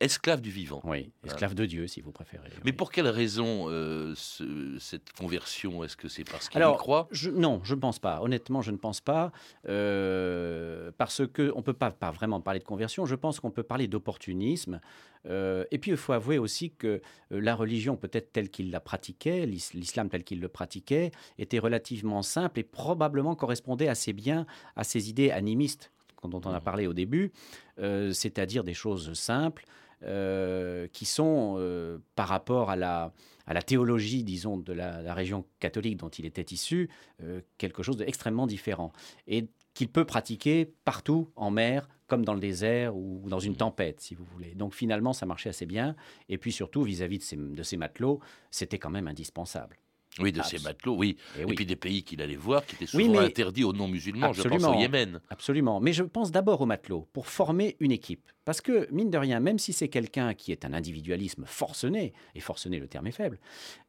esclave 0.00 0.40
du 0.42 0.50
vivant. 0.50 0.80
Oui, 0.84 1.10
esclave 1.24 1.54
de 1.54 1.64
Dieu, 1.64 1.86
si 1.86 2.00
vous 2.00 2.12
préférez. 2.12 2.48
Mais 2.64 2.70
oui. 2.70 2.72
pour 2.72 2.92
quelle 2.92 3.08
raison 3.08 3.66
euh, 3.70 4.12
ce- 4.14 4.76
cette 4.78 5.12
conversion 5.14 5.82
Est-ce 5.84 5.96
que 5.96 6.08
c'est 6.08 6.24
parce 6.24 6.48
qu'il 6.48 6.60
y 6.60 6.76
croit? 6.76 7.08
je- 7.10 7.30
non, 7.30 7.60
je 7.64 7.74
ne 7.74 7.80
pense 7.80 7.98
pas. 7.98 8.20
Honnêtement, 8.22 8.60
je 8.62 8.70
ne 8.72 8.76
pense 8.76 9.00
pas. 9.00 9.32
euh, 9.68 10.90
parce 10.98 11.22
qu'on 11.26 11.42
ne 11.56 11.62
peut 11.62 11.72
pas, 11.72 11.90
pas 11.90 12.10
vraiment 12.10 12.40
parler 12.40 12.60
de 12.60 12.64
conversion. 12.64 13.06
Je 13.06 13.14
pense 13.14 13.40
qu'on 13.40 13.50
peut 13.50 13.62
parler 13.62 13.88
d'opportunisme. 13.88 14.80
Euh, 15.26 15.64
et 15.70 15.78
puis, 15.78 15.90
il 15.90 15.96
faut 15.96 16.12
avouer 16.12 16.38
aussi 16.38 16.70
que 16.70 17.00
la 17.30 17.54
religion, 17.54 17.96
peut-être 17.96 18.32
telle 18.32 18.50
qu'il 18.50 18.70
la 18.70 18.80
pratiquait, 18.80 19.46
l'is- 19.46 19.72
l'islam 19.74 20.08
tel 20.08 20.24
qu'il 20.24 20.40
le 20.40 20.48
pratiquait, 20.48 21.10
était 21.38 21.58
relativement 21.58 22.22
simple 22.22 22.60
et 22.60 22.64
probablement 22.64 23.34
correspondait 23.34 23.88
assez 23.88 24.12
bien 24.12 24.46
à 24.76 24.84
ses 24.84 25.08
idées 25.10 25.30
animistes 25.30 25.90
dont 26.24 26.40
on 26.44 26.52
a 26.52 26.60
parlé 26.60 26.88
au 26.88 26.92
début, 26.92 27.30
c'est-à-dire 27.78 28.64
des 28.64 28.74
choses 28.74 29.12
simples 29.12 29.64
euh, 30.02 30.86
qui 30.88 31.04
sont, 31.04 31.56
euh, 31.58 31.98
par 32.14 32.28
rapport 32.28 32.70
à 32.70 32.76
la, 32.76 33.12
à 33.46 33.54
la 33.54 33.62
théologie, 33.62 34.24
disons, 34.24 34.56
de 34.58 34.72
la, 34.72 35.02
la 35.02 35.14
région 35.14 35.44
catholique 35.60 35.96
dont 35.96 36.08
il 36.08 36.26
était 36.26 36.54
issu, 36.54 36.90
euh, 37.22 37.40
quelque 37.58 37.82
chose 37.82 37.96
d'extrêmement 37.96 38.46
différent. 38.46 38.92
Et 39.26 39.48
qu'il 39.74 39.88
peut 39.88 40.04
pratiquer 40.04 40.72
partout, 40.84 41.30
en 41.36 41.50
mer, 41.50 41.88
comme 42.06 42.24
dans 42.24 42.34
le 42.34 42.40
désert 42.40 42.96
ou 42.96 43.22
dans 43.28 43.40
une 43.40 43.56
tempête, 43.56 44.00
si 44.00 44.14
vous 44.14 44.24
voulez. 44.24 44.54
Donc 44.54 44.74
finalement, 44.74 45.12
ça 45.12 45.26
marchait 45.26 45.50
assez 45.50 45.66
bien. 45.66 45.96
Et 46.28 46.38
puis 46.38 46.52
surtout, 46.52 46.82
vis-à-vis 46.82 47.18
de 47.18 47.54
de 47.54 47.62
ces 47.62 47.76
matelots, 47.76 48.20
c'était 48.50 48.78
quand 48.78 48.90
même 48.90 49.08
indispensable. 49.08 49.78
Oui, 50.18 50.32
de 50.32 50.42
ces 50.42 50.56
abs- 50.56 50.64
matelots, 50.64 50.96
oui. 50.96 51.16
Eh 51.36 51.42
Et, 51.42 51.44
oui. 51.44 51.54
puis 51.54 51.66
des 51.66 51.76
pays 51.76 52.02
qu'il 52.02 52.22
allait 52.22 52.36
voir 52.36 52.64
qui 52.64 52.74
étaient 52.76 52.96
Oui, 52.96 53.04
souvent 53.06 53.20
mais- 53.20 53.26
interdits 53.26 53.64
aux 53.64 53.72
non-musulmans. 53.72 54.32
Je 54.32 54.42
pense 54.42 54.64
au. 54.64 54.74
Yémen. 54.74 55.20
Absolument. 55.30 55.80
Mais 55.80 55.92
je 55.92 56.02
pense 56.02 56.30
d'abord 56.30 56.60
aux 56.60 56.66
matelots 56.66 57.06
pour 57.12 57.26
former 57.28 57.76
une 57.80 57.92
équipe. 57.92 58.28
Parce 58.44 58.60
que, 58.60 58.88
mine 58.92 59.10
de 59.10 59.18
rien, 59.18 59.40
même 59.40 59.58
si 59.58 59.72
c'est 59.72 59.88
quelqu'un 59.88 60.32
qui 60.34 60.52
est 60.52 60.64
un 60.64 60.72
individualisme 60.72 61.44
forcené, 61.46 62.12
et 62.36 62.40
forcené, 62.40 62.78
le 62.78 62.86
terme 62.86 63.08
est 63.08 63.12
faible, 63.12 63.38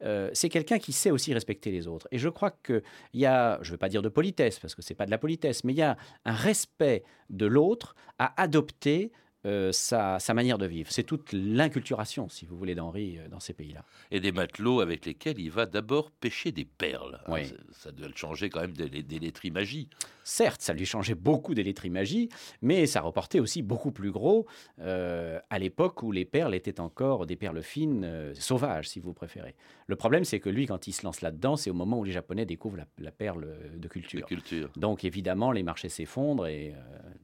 euh, 0.03 0.29
c'est 0.33 0.49
quelqu'un 0.49 0.79
qui 0.79 0.93
sait 0.93 1.11
aussi 1.11 1.31
respecter 1.33 1.69
les 1.71 1.87
autres. 1.87 2.07
Et 2.11 2.17
je 2.17 2.27
crois 2.29 2.51
qu'il 2.51 2.81
y 3.13 3.25
a, 3.25 3.59
je 3.61 3.69
ne 3.69 3.71
veux 3.73 3.77
pas 3.77 3.89
dire 3.89 4.01
de 4.01 4.09
politesse, 4.09 4.57
parce 4.59 4.73
que 4.73 4.81
ce 4.81 4.91
n'est 4.91 4.95
pas 4.97 5.05
de 5.05 5.11
la 5.11 5.19
politesse, 5.19 5.63
mais 5.63 5.73
il 5.73 5.77
y 5.77 5.81
a 5.83 5.95
un 6.25 6.33
respect 6.33 7.03
de 7.29 7.45
l'autre 7.45 7.95
à 8.17 8.41
adopter 8.41 9.11
euh, 9.47 9.71
sa, 9.71 10.19
sa, 10.19 10.33
manière 10.33 10.57
de 10.57 10.65
vivre. 10.65 10.91
C'est 10.91 11.03
toute 11.03 11.31
l'inculturation, 11.31 12.27
si 12.27 12.45
vous 12.45 12.57
voulez, 12.57 12.75
d'Henri 12.75 13.17
euh, 13.17 13.29
dans 13.29 13.39
ces 13.39 13.53
pays-là. 13.53 13.85
Et 14.11 14.19
des 14.19 14.33
matelots 14.33 14.81
avec 14.81 15.05
lesquels 15.05 15.39
il 15.39 15.49
va 15.49 15.65
d'abord 15.65 16.11
pêcher 16.11 16.51
des 16.51 16.65
perles. 16.65 17.21
Oui. 17.29 17.45
Ça, 17.45 17.55
ça, 17.71 17.91
doit 17.91 18.09
le 18.09 18.15
changer 18.15 18.49
quand 18.49 18.59
même 18.59 18.73
des, 18.73 18.89
des 19.03 19.19
laiteries 19.19 19.51
magie. 19.51 19.87
Certes, 20.23 20.61
ça 20.61 20.73
lui 20.73 20.85
changeait 20.85 21.15
beaucoup 21.15 21.55
des 21.55 21.63
laiteries 21.63 21.89
magie, 21.89 22.27
mais 22.61 22.85
ça 22.87 22.99
reportait 22.99 23.39
aussi 23.39 23.61
beaucoup 23.61 23.91
plus 23.91 24.11
gros 24.11 24.47
euh, 24.79 25.39
à 25.49 25.59
l'époque 25.59 26.03
où 26.03 26.11
les 26.11 26.25
perles 26.25 26.53
étaient 26.53 26.81
encore 26.81 27.25
des 27.25 27.37
perles 27.37 27.63
fines, 27.63 28.33
sauvages, 28.33 28.89
si 28.89 28.99
vous 28.99 29.13
préférez. 29.13 29.55
Le 29.87 29.95
problème, 29.95 30.25
c'est 30.25 30.41
que 30.41 30.49
lui, 30.49 30.65
quand 30.65 30.87
il 30.87 30.93
se 30.93 31.05
lance 31.05 31.21
là-dedans, 31.21 31.55
c'est 31.55 31.69
au 31.69 31.73
moment 31.73 31.99
où 31.99 32.03
les 32.03 32.11
Japonais 32.11 32.45
découvrent 32.45 32.77
la, 32.77 32.87
la 32.97 33.11
perle 33.11 33.47
de 33.77 33.87
culture. 33.87 34.19
de 34.19 34.25
culture. 34.25 34.69
Donc 34.75 35.05
évidemment, 35.05 35.53
les 35.53 35.63
marchés 35.63 35.89
s'effondrent 35.89 36.47
et 36.47 36.75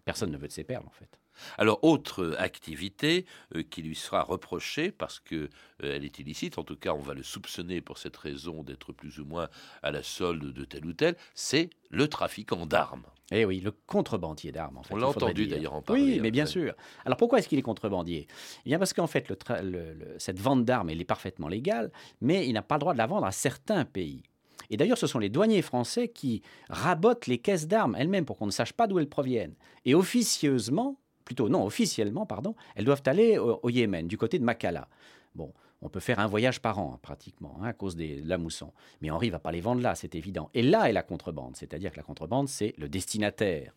personne 0.05 0.31
ne 0.31 0.37
veut 0.37 0.47
de 0.47 0.53
ces 0.53 0.63
perles, 0.63 0.85
en 0.87 0.91
fait. 0.91 1.19
Alors, 1.57 1.83
autre 1.83 2.35
activité 2.37 3.25
euh, 3.55 3.63
qui 3.63 3.81
lui 3.81 3.95
sera 3.95 4.23
reprochée 4.23 4.91
parce 4.91 5.19
qu'elle 5.19 5.49
euh, 5.83 5.99
est 6.01 6.19
illicite, 6.19 6.57
en 6.57 6.63
tout 6.63 6.75
cas 6.75 6.93
on 6.93 7.01
va 7.01 7.13
le 7.13 7.23
soupçonner 7.23 7.81
pour 7.81 7.97
cette 7.97 8.17
raison 8.17 8.63
d'être 8.63 8.93
plus 8.93 9.19
ou 9.19 9.25
moins 9.25 9.49
à 9.81 9.91
la 9.91 10.03
solde 10.03 10.53
de 10.53 10.65
tel 10.65 10.85
ou 10.85 10.93
tel, 10.93 11.15
c'est 11.33 11.69
le 11.89 12.07
trafiquant 12.07 12.65
d'armes. 12.65 13.03
Eh 13.31 13.45
oui, 13.45 13.61
le 13.61 13.71
contrebandier 13.71 14.51
d'armes. 14.51 14.77
En 14.77 14.83
fait, 14.83 14.93
on 14.93 14.97
l'a 14.97 15.07
entendu 15.07 15.47
d'ailleurs 15.47 15.73
en 15.73 15.81
parler. 15.81 16.01
Oui, 16.03 16.19
mais 16.19 16.29
bien 16.29 16.45
sûr. 16.45 16.73
Alors 17.05 17.17
pourquoi 17.17 17.39
est-ce 17.39 17.47
qu'il 17.47 17.57
est 17.57 17.63
contrebandier? 17.63 18.27
Eh 18.65 18.69
bien 18.69 18.77
parce 18.77 18.93
qu'en 18.93 19.07
fait, 19.07 19.29
le 19.29 19.37
le, 19.63 19.93
le, 19.93 20.15
cette 20.19 20.39
vente 20.39 20.65
d'armes, 20.65 20.89
elle 20.89 21.01
est 21.01 21.05
parfaitement 21.05 21.47
légale, 21.47 21.91
mais 22.21 22.47
il 22.47 22.53
n'a 22.53 22.61
pas 22.61 22.75
le 22.75 22.79
droit 22.81 22.93
de 22.93 22.97
la 22.97 23.07
vendre 23.07 23.25
à 23.25 23.31
certains 23.31 23.85
pays. 23.85 24.23
Et 24.69 24.77
d'ailleurs, 24.77 24.97
ce 24.97 25.07
sont 25.07 25.19
les 25.19 25.29
douaniers 25.29 25.61
français 25.61 26.07
qui 26.07 26.41
rabotent 26.69 27.27
les 27.27 27.37
caisses 27.37 27.67
d'armes 27.67 27.95
elles-mêmes 27.97 28.25
pour 28.25 28.37
qu'on 28.37 28.45
ne 28.45 28.51
sache 28.51 28.73
pas 28.73 28.87
d'où 28.87 28.99
elles 28.99 29.09
proviennent. 29.09 29.55
Et 29.85 29.95
officieusement, 29.95 30.99
plutôt 31.25 31.49
non, 31.49 31.65
officiellement, 31.65 32.25
pardon, 32.25 32.55
elles 32.75 32.85
doivent 32.85 33.03
aller 33.05 33.37
au, 33.37 33.69
Yémen, 33.69 34.07
du 34.07 34.17
côté 34.17 34.39
de 34.39 34.43
Makala. 34.43 34.87
Bon, 35.35 35.51
on 35.81 35.89
peut 35.89 35.99
faire 35.99 36.19
un 36.19 36.27
voyage 36.27 36.61
par 36.61 36.79
an, 36.79 36.99
pratiquement, 37.01 37.57
hein, 37.61 37.67
à 37.67 37.73
cause 37.73 37.95
de 37.95 38.21
la 38.25 38.37
mousson. 38.37 38.71
Mais 39.01 39.09
Henri 39.09 39.29
va 39.29 39.39
pas 39.39 39.51
les 39.51 39.61
vendre 39.61 39.81
là, 39.81 39.95
c'est 39.95 40.15
évident. 40.15 40.49
Et 40.53 40.61
là 40.61 40.89
est 40.89 40.93
la 40.93 41.03
contrebande, 41.03 41.55
c'est-à-dire 41.55 41.91
que 41.91 41.97
la 41.97 42.03
contrebande, 42.03 42.47
c'est 42.47 42.73
le 42.77 42.87
destinataire. 42.87 43.73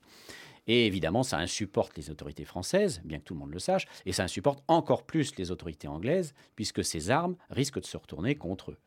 Et 0.67 0.87
évidemment, 0.87 1.23
ça 1.23 1.39
insupporte 1.39 1.97
les 1.97 2.11
autorités 2.11 2.45
françaises, 2.45 3.01
bien 3.05 3.19
que 3.19 3.25
tout 3.25 3.35
le 3.35 3.41
monde 3.41 3.53
le 3.53 3.59
sache, 3.59 3.87
et 4.05 4.13
ça 4.13 4.25
insupporte 4.25 4.63
encore 4.69 5.05
plus 5.05 5.37
les 5.37 5.51
autorités 5.51 5.89
anglaises, 5.89 6.35
puisque 6.57 6.85
ces 6.85 7.11
armes 7.11 7.37
risquent 7.51 7.81
de 7.81 7.87
se 7.87 7.97
retourner 7.97 8.35
contre 8.35 8.73
eux. 8.73 8.79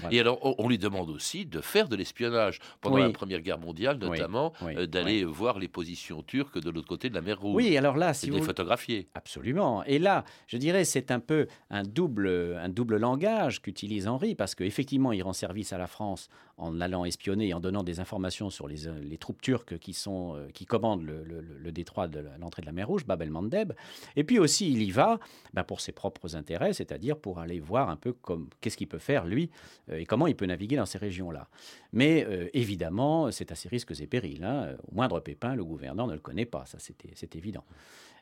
Voilà. 0.00 0.16
Et 0.16 0.20
alors, 0.20 0.38
on 0.42 0.68
lui 0.68 0.78
demande 0.78 1.10
aussi 1.10 1.46
de 1.46 1.60
faire 1.60 1.88
de 1.88 1.96
l'espionnage. 1.96 2.58
Pendant 2.80 2.96
oui. 2.96 3.02
la 3.02 3.10
Première 3.10 3.40
Guerre 3.40 3.58
mondiale, 3.58 3.98
notamment, 3.98 4.52
oui, 4.62 4.68
oui, 4.68 4.74
euh, 4.76 4.86
d'aller 4.86 5.24
voir 5.24 5.58
les 5.58 5.68
positions 5.68 6.22
turques 6.22 6.60
de 6.60 6.70
l'autre 6.70 6.88
côté 6.88 7.10
de 7.10 7.14
la 7.14 7.20
mer 7.20 7.40
Rouge. 7.40 7.56
Oui, 7.56 7.76
alors 7.76 7.96
là, 7.96 8.14
si 8.14 8.30
vous... 8.30 8.36
les 8.36 8.42
photographier. 8.42 9.08
Absolument. 9.14 9.84
Et 9.84 9.98
là, 9.98 10.24
je 10.46 10.56
dirais, 10.56 10.84
c'est 10.84 11.10
un 11.10 11.20
peu 11.20 11.46
un 11.70 11.82
double, 11.82 12.58
un 12.60 12.68
double 12.68 12.96
langage 12.96 13.60
qu'utilise 13.60 14.08
Henri, 14.08 14.34
parce 14.34 14.54
qu'effectivement, 14.54 15.12
il 15.12 15.22
rend 15.22 15.32
service 15.32 15.72
à 15.72 15.78
la 15.78 15.86
France 15.86 16.28
en 16.56 16.80
allant 16.80 17.04
espionner 17.04 17.48
et 17.48 17.54
en 17.54 17.60
donnant 17.60 17.82
des 17.82 17.98
informations 17.98 18.50
sur 18.50 18.68
les, 18.68 18.88
les 19.02 19.18
troupes 19.18 19.40
turques 19.40 19.78
qui, 19.78 19.94
sont, 19.94 20.36
euh, 20.36 20.48
qui 20.52 20.64
commandent 20.64 21.02
le, 21.02 21.24
le, 21.24 21.40
le 21.40 21.72
détroit 21.72 22.08
de 22.08 22.24
l'entrée 22.38 22.62
de 22.62 22.66
la 22.66 22.72
mer 22.72 22.86
Rouge, 22.86 23.04
Bab 23.04 23.20
el-Mandeb. 23.20 23.72
Et 24.16 24.22
puis 24.22 24.38
aussi, 24.38 24.70
il 24.70 24.82
y 24.82 24.90
va 24.90 25.18
ben, 25.54 25.64
pour 25.64 25.80
ses 25.80 25.92
propres 25.92 26.36
intérêts, 26.36 26.72
c'est-à-dire 26.72 27.18
pour 27.18 27.40
aller 27.40 27.58
voir 27.58 27.90
un 27.90 27.96
peu 27.96 28.14
qu'est-ce 28.60 28.76
qu'il 28.76 28.86
peut 28.86 28.98
faire, 28.98 29.24
lui, 29.24 29.50
euh, 29.81 29.81
et 29.90 30.06
comment 30.06 30.26
il 30.26 30.36
peut 30.36 30.46
naviguer 30.46 30.76
dans 30.76 30.86
ces 30.86 30.98
régions-là. 30.98 31.48
Mais 31.92 32.24
euh, 32.28 32.48
évidemment, 32.54 33.30
c'est 33.30 33.50
à 33.52 33.54
ses 33.54 33.68
risques 33.68 33.92
et 34.00 34.06
périls. 34.06 34.44
Hein. 34.44 34.76
Au 34.90 34.94
moindre 34.94 35.20
pépin, 35.20 35.54
le 35.54 35.64
gouverneur 35.64 36.06
ne 36.06 36.14
le 36.14 36.20
connaît 36.20 36.46
pas, 36.46 36.64
ça 36.66 36.78
c'est 36.78 37.36
évident. 37.36 37.64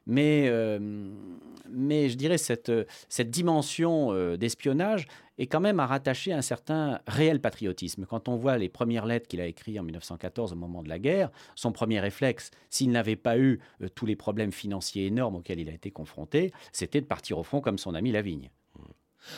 Mais, 0.07 0.47
euh, 0.49 0.79
mais 1.69 2.09
je 2.09 2.17
dirais 2.17 2.39
cette, 2.39 2.73
cette 3.09 3.31
dimension 3.31 4.13
euh, 4.13 4.37
d'espionnage 4.37 5.07
est 5.39 5.47
quand 5.47 5.61
même 5.61 5.81
à 5.81 5.87
rattacher 5.87 6.33
à 6.33 6.39
un 6.39 6.43
certain 6.43 7.01
réel 7.07 7.41
patriotisme. 7.41 8.07
Quand 8.07 8.29
on 8.29 8.37
voit 8.37 8.59
les 8.59 8.69
premières 8.69 9.07
lettres 9.07 9.29
qu'il 9.29 9.41
a 9.41 9.47
écrites 9.47 9.79
en 9.79 9.83
1914 9.83 10.53
au 10.53 10.57
moment 10.57 10.83
de 10.83 10.89
la 10.89 10.99
guerre, 10.99 11.31
son 11.55 11.73
premier 11.73 12.01
réflexe, 12.01 12.51
s'il 12.71 12.91
n'avait 12.91 13.17
pas 13.17 13.39
eu 13.39 13.61
euh, 13.83 13.89
tous 13.95 14.07
les 14.07 14.17
problèmes 14.17 14.53
financiers 14.53 15.07
énormes 15.07 15.37
auxquels 15.37 15.61
il 15.61 15.69
a 15.69 15.75
été 15.75 15.91
confronté, 15.91 16.53
c'était 16.73 17.01
de 17.01 17.07
partir 17.07 17.39
au 17.39 17.43
front 17.43 17.61
comme 17.61 17.79
son 17.79 17.95
ami 17.95 18.11
Lavigne. 18.11 18.51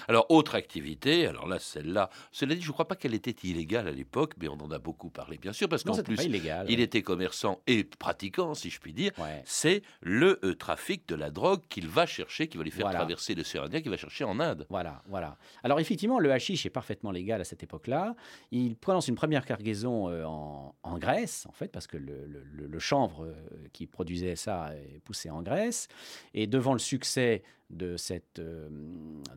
Alors, 0.08 0.26
autre 0.30 0.54
activité, 0.54 1.26
alors 1.26 1.46
là, 1.46 1.58
celle-là, 1.58 2.10
cela 2.30 2.54
dit, 2.54 2.62
je 2.62 2.68
ne 2.68 2.72
crois 2.72 2.88
pas 2.88 2.96
qu'elle 2.96 3.14
était 3.14 3.34
illégale 3.48 3.88
à 3.88 3.92
l'époque, 3.92 4.34
mais 4.40 4.48
on 4.48 4.60
en 4.60 4.70
a 4.70 4.78
beaucoup 4.78 5.10
parlé, 5.10 5.38
bien 5.38 5.52
sûr, 5.52 5.68
parce 5.68 5.82
qu'en 5.84 6.00
plus, 6.02 6.24
illégal, 6.24 6.66
il 6.68 6.78
ouais. 6.78 6.84
était 6.84 7.02
commerçant 7.02 7.60
et 7.66 7.84
pratiquant, 7.84 8.54
si 8.54 8.70
je 8.70 8.80
puis 8.80 8.92
dire. 8.92 9.12
Ouais. 9.18 9.42
C'est 9.44 9.82
le 10.00 10.38
euh, 10.44 10.54
trafic 10.54 11.08
de 11.08 11.14
la 11.14 11.30
drogue 11.30 11.62
qu'il 11.68 11.88
va 11.88 12.06
chercher, 12.06 12.48
qui 12.48 12.56
va 12.56 12.64
lui 12.64 12.70
faire 12.70 12.86
voilà. 12.86 12.98
traverser 12.98 13.34
l'océan 13.34 13.64
Indien, 13.64 13.80
qu'il 13.80 13.90
va 13.90 13.96
chercher 13.96 14.24
en 14.24 14.40
Inde. 14.40 14.66
Voilà, 14.70 15.02
voilà. 15.08 15.36
Alors, 15.62 15.80
effectivement, 15.80 16.18
le 16.18 16.32
hashish 16.32 16.66
est 16.66 16.70
parfaitement 16.70 17.10
légal 17.10 17.40
à 17.40 17.44
cette 17.44 17.62
époque-là. 17.62 18.14
Il 18.50 18.76
prononce 18.76 19.08
une 19.08 19.14
première 19.14 19.44
cargaison 19.44 20.08
euh, 20.08 20.24
en, 20.24 20.74
en, 20.82 20.98
Grèce, 20.98 21.46
en 21.48 21.52
fait, 21.52 21.68
parce 21.68 21.86
que 21.86 21.96
le, 21.96 22.26
le, 22.26 22.66
le 22.66 22.78
chanvre 22.78 23.24
euh, 23.24 23.34
qui 23.72 23.86
produisait 23.86 24.36
ça 24.36 24.72
est 24.74 25.00
poussé 25.00 25.30
en 25.30 25.42
Grèce. 25.42 25.88
Et 26.34 26.46
devant 26.46 26.72
le 26.72 26.78
succès 26.78 27.42
de, 27.72 27.96
cette, 27.96 28.38
euh, 28.38 28.68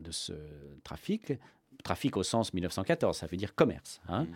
de 0.00 0.10
ce 0.10 0.34
trafic, 0.84 1.32
trafic 1.86 2.16
au 2.16 2.22
sens 2.22 2.52
1914, 2.52 3.16
ça 3.16 3.26
veut 3.26 3.36
dire 3.36 3.54
commerce. 3.54 4.00
Hein. 4.08 4.24
Mmh. 4.24 4.26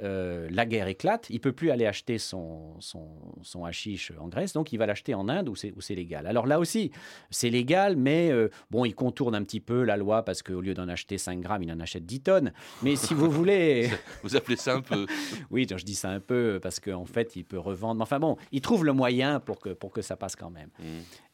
Euh, 0.00 0.48
la 0.50 0.66
guerre 0.66 0.88
éclate, 0.88 1.26
il 1.30 1.40
peut 1.40 1.52
plus 1.52 1.70
aller 1.70 1.86
acheter 1.86 2.18
son, 2.18 2.78
son, 2.80 3.08
son 3.42 3.64
hashish 3.64 4.12
en 4.18 4.28
Grèce, 4.28 4.52
donc 4.52 4.72
il 4.72 4.76
va 4.76 4.86
l'acheter 4.86 5.14
en 5.14 5.28
Inde 5.28 5.48
où 5.48 5.56
c'est 5.56 5.94
légal. 5.94 6.26
Alors 6.26 6.46
là 6.46 6.58
aussi, 6.58 6.90
c'est 7.30 7.50
légal, 7.50 7.96
mais 7.96 8.30
euh, 8.30 8.50
bon, 8.70 8.84
il 8.84 8.94
contourne 8.94 9.34
un 9.34 9.42
petit 9.42 9.60
peu 9.60 9.82
la 9.84 9.96
loi 9.96 10.22
parce 10.22 10.42
qu'au 10.42 10.60
lieu 10.60 10.74
d'en 10.74 10.88
acheter 10.88 11.18
5 11.18 11.40
grammes, 11.40 11.62
il 11.62 11.72
en 11.72 11.80
achète 11.80 12.04
10 12.04 12.20
tonnes. 12.20 12.52
Mais 12.82 12.96
si 12.96 13.14
vous 13.14 13.30
voulez... 13.38 13.88
vous 14.22 14.36
appelez 14.36 14.56
ça 14.56 14.74
un 14.74 14.82
peu 14.82 15.06
Oui, 15.50 15.66
je 15.68 15.84
dis 15.84 15.94
ça 15.94 16.10
un 16.10 16.20
peu 16.20 16.58
parce 16.62 16.78
qu'en 16.78 17.06
fait, 17.06 17.36
il 17.36 17.44
peut 17.44 17.58
revendre. 17.58 17.96
Mais 17.96 18.02
enfin 18.02 18.20
bon, 18.20 18.36
il 18.52 18.60
trouve 18.60 18.84
le 18.84 18.92
moyen 18.92 19.40
pour 19.40 19.58
que, 19.58 19.70
pour 19.70 19.92
que 19.92 20.02
ça 20.02 20.16
passe 20.16 20.36
quand 20.36 20.50
même. 20.50 20.68
Mmh. 20.78 20.84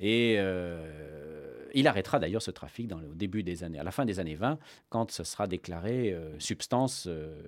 Et 0.01 0.37
euh, 0.39 1.54
il 1.75 1.87
arrêtera 1.87 2.19
d'ailleurs 2.19 2.43
ce 2.43 2.51
trafic 2.51 2.89
dans 2.89 2.99
le, 2.99 3.09
au 3.09 3.15
début 3.15 3.43
des 3.43 3.65
années, 3.65 3.79
à 3.79 3.85
la 3.85 3.91
fin 3.91 4.05
des 4.05 4.21
années 4.21 4.35
20, 4.35 4.59
quand 4.89 5.11
ce 5.11 5.25
sera 5.25 5.47
déclarée 5.47 6.13
euh, 6.13 6.39
substance 6.39 7.07
euh, 7.07 7.43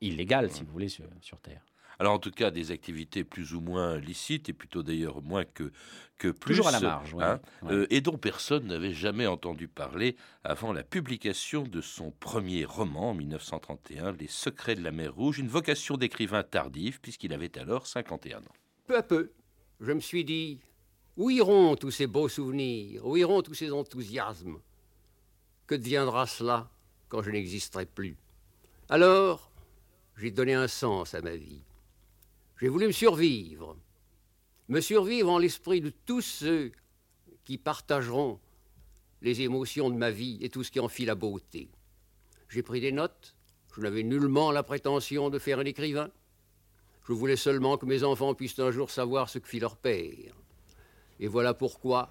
illégale, 0.00 0.50
si 0.50 0.62
vous 0.62 0.72
voulez, 0.72 0.88
sur, 0.88 1.06
sur, 1.20 1.40
Terre. 1.40 1.62
Alors 1.98 2.14
en 2.14 2.18
tout 2.18 2.30
cas, 2.30 2.50
des 2.50 2.72
activités 2.72 3.24
plus 3.24 3.54
ou 3.54 3.60
moins 3.60 3.98
licites, 3.98 4.48
et 4.48 4.52
plutôt 4.52 4.82
d'ailleurs 4.82 5.22
moins 5.22 5.44
que, 5.44 5.72
que 6.18 6.28
plus. 6.28 6.54
Toujours 6.54 6.68
à 6.68 6.72
la 6.72 6.80
marge, 6.80 7.14
hein, 7.20 7.40
ouais. 7.62 7.72
euh, 7.72 7.86
et 7.90 8.00
dont 8.00 8.18
personne 8.18 8.66
n'avait 8.66 8.92
jamais 8.92 9.26
entendu 9.26 9.68
parler 9.68 10.16
avant 10.42 10.72
la 10.72 10.82
publication 10.82 11.62
de 11.62 11.80
son 11.80 12.10
premier 12.10 12.64
roman 12.64 13.10
en 13.10 13.14
1931, 13.14 14.12
Les 14.12 14.28
secrets 14.28 14.74
de 14.74 14.82
la 14.82 14.90
mer 14.90 15.14
Rouge, 15.14 15.38
une 15.38 15.48
vocation 15.48 15.96
d'écrivain 15.96 16.42
tardif, 16.42 17.00
puisqu'il 17.00 17.32
avait 17.32 17.56
alors 17.58 17.86
51 17.86 18.38
ans. 18.38 18.42
Peu 18.86 18.96
à 18.96 19.02
peu, 19.02 19.32
je 19.80 19.92
me 19.92 20.00
suis 20.00 20.24
dit, 20.24 20.60
où 21.16 21.30
iront 21.30 21.76
tous 21.76 21.90
ces 21.90 22.06
beaux 22.06 22.28
souvenirs? 22.28 23.06
Où 23.06 23.16
iront 23.16 23.42
tous 23.42 23.54
ces 23.54 23.70
enthousiasmes? 23.70 24.58
Que 25.66 25.74
deviendra 25.74 26.26
cela 26.26 26.70
quand 27.08 27.22
je 27.22 27.30
n'existerai 27.30 27.86
plus? 27.86 28.16
Alors, 28.88 29.50
j'ai 30.16 30.30
donné 30.30 30.54
un 30.54 30.68
sens 30.68 31.14
à 31.14 31.22
ma 31.22 31.36
vie. 31.36 31.62
J'ai 32.60 32.68
voulu 32.68 32.86
me 32.86 32.92
survivre, 32.92 33.76
me 34.68 34.80
survivre 34.80 35.30
en 35.30 35.38
l'esprit 35.38 35.80
de 35.80 35.92
tous 36.06 36.20
ceux 36.20 36.72
qui 37.44 37.58
partageront 37.58 38.40
les 39.22 39.40
émotions 39.40 39.90
de 39.90 39.96
ma 39.96 40.10
vie 40.10 40.38
et 40.40 40.50
tout 40.50 40.62
ce 40.62 40.70
qui 40.70 40.80
en 40.80 40.88
fit 40.88 41.04
la 41.04 41.14
beauté. 41.14 41.68
J'ai 42.48 42.62
pris 42.62 42.80
des 42.80 42.92
notes, 42.92 43.34
je 43.74 43.80
n'avais 43.80 44.02
nullement 44.02 44.52
la 44.52 44.62
prétention 44.62 45.30
de 45.30 45.38
faire 45.38 45.58
un 45.58 45.64
écrivain. 45.64 46.10
Je 47.06 47.12
voulais 47.12 47.36
seulement 47.36 47.76
que 47.76 47.86
mes 47.86 48.04
enfants 48.04 48.34
puissent 48.34 48.58
un 48.58 48.70
jour 48.70 48.90
savoir 48.90 49.28
ce 49.28 49.38
que 49.38 49.48
fit 49.48 49.60
leur 49.60 49.76
père. 49.76 50.34
Et 51.20 51.28
voilà 51.28 51.54
pourquoi, 51.54 52.08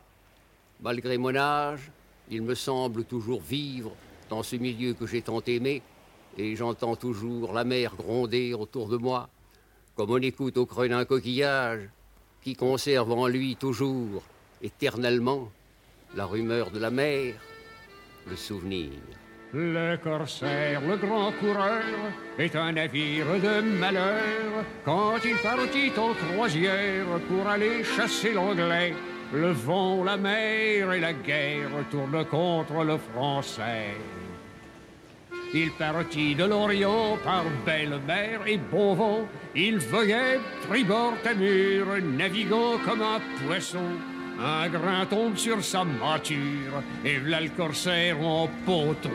malgré 0.82 1.18
mon 1.18 1.36
âge, 1.36 1.92
il 2.30 2.42
me 2.42 2.56
semble 2.56 3.04
toujours 3.04 3.42
vivre 3.42 3.92
dans 4.30 4.44
ce 4.44 4.56
milieu 4.56 4.94
que 4.94 5.06
j'ai 5.06 5.22
tant 5.22 5.42
aimé, 5.42 5.82
et 6.38 6.56
j'entends 6.56 6.96
toujours 6.96 7.54
la 7.54 7.63
mer 7.63 7.96
gronder 7.96 8.54
autour 8.54 8.88
de 8.88 8.98
moi, 8.98 9.30
comme 9.96 10.12
on 10.12 10.18
écoute 10.18 10.58
au 10.58 10.66
creux 10.66 10.89
d'un 10.89 11.06
coquillage, 11.06 11.89
qui 12.42 12.56
conserve 12.56 13.12
en 13.12 13.28
lui 13.28 13.56
toujours, 13.56 14.24
éternellement, 14.62 15.52
la 16.16 16.26
rumeur 16.26 16.72
de 16.72 16.80
la 16.80 16.89
mer, 16.89 17.36
le 18.28 18.36
souvenir. 18.36 18.92
Le 19.56 19.98
corsaire, 19.98 20.82
le 20.82 20.98
grand 20.98 21.32
coureur, 21.34 21.84
est 22.39 22.56
un 22.56 22.72
navire 22.72 23.28
de 23.39 23.62
malheur. 23.62 24.66
Quand 24.84 25.18
il 25.24 25.36
partit 25.38 25.92
en 25.96 26.13
croisière 26.16 27.06
pour 27.28 27.48
aller 27.48 27.84
chasser 27.84 28.34
l'anglais, 28.34 28.96
le 29.32 29.52
vent, 29.52 30.04
la 30.04 30.18
mer 30.18 30.94
et 30.94 31.00
la 31.00 31.13
guerre 31.13 31.70
tournent 31.92 32.26
contre 32.26 32.84
le 32.84 32.98
français. 32.98 33.94
Il 35.54 35.70
partit 35.74 36.34
de 36.34 36.46
l'Orient 36.46 37.20
par 37.24 37.44
belle 37.63 38.00
mer 38.08 38.42
et 38.48 38.58
bon 38.58 38.96
vent. 38.96 39.28
Il 39.56 39.78
voguait 39.78 40.39
tribord 40.68 41.13
à 41.24 41.34
mur, 41.36 41.86
naviguant 42.02 42.80
comme 42.84 43.04
un 43.04 43.20
poisson. 43.46 43.86
Un 44.46 44.68
grain 44.70 45.06
tombe 45.06 45.38
sur 45.38 45.64
sa 45.64 45.84
mâture, 45.86 46.84
et 47.06 47.18
v'là 47.18 47.40
le 47.40 47.50
corsaire 47.50 48.20
en 48.22 48.50
poteau. 48.66 49.10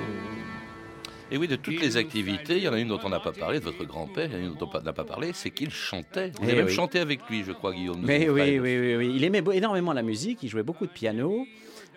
Et 1.31 1.37
oui, 1.37 1.47
de 1.47 1.57
toutes 1.57 1.81
les 1.83 1.99
activités, 1.99 2.57
il 2.57 2.62
y 2.62 2.69
en 2.69 2.73
a 2.73 2.79
une 2.81 2.88
dont 2.88 3.01
on 3.05 3.11
n'a 3.11 3.21
pas 3.21 3.33
parlé, 3.33 3.59
de 3.61 3.64
votre 3.64 3.85
grand-père, 3.85 4.31
il 4.33 4.33
y 4.33 4.37
en 4.37 4.38
a 4.38 4.47
une 4.53 4.55
dont 4.55 4.71
on 4.73 4.81
n'a 4.81 4.95
pas 4.95 5.05
parlé, 5.05 5.33
c'est 5.35 5.51
qu'il 5.51 5.71
chantait. 5.71 6.29
Vous 6.31 6.38
Eh 6.45 6.45
avez 6.45 6.55
même 6.57 6.67
oui. 6.67 6.73
chanté 6.73 6.99
avec 7.01 7.21
lui, 7.29 7.45
je 7.45 7.53
crois, 7.53 7.75
Guillaume. 7.75 8.01
Mais 8.03 8.31
oui, 8.31 8.59
oui, 8.59 8.79
oui, 8.79 8.97
oui. 8.97 9.12
Il 9.14 9.23
aimait 9.25 9.43
énormément 9.53 9.93
la 9.93 10.01
musique, 10.03 10.43
il 10.43 10.49
jouait 10.49 10.62
beaucoup 10.62 10.87
de 10.87 10.93
piano. 10.93 11.47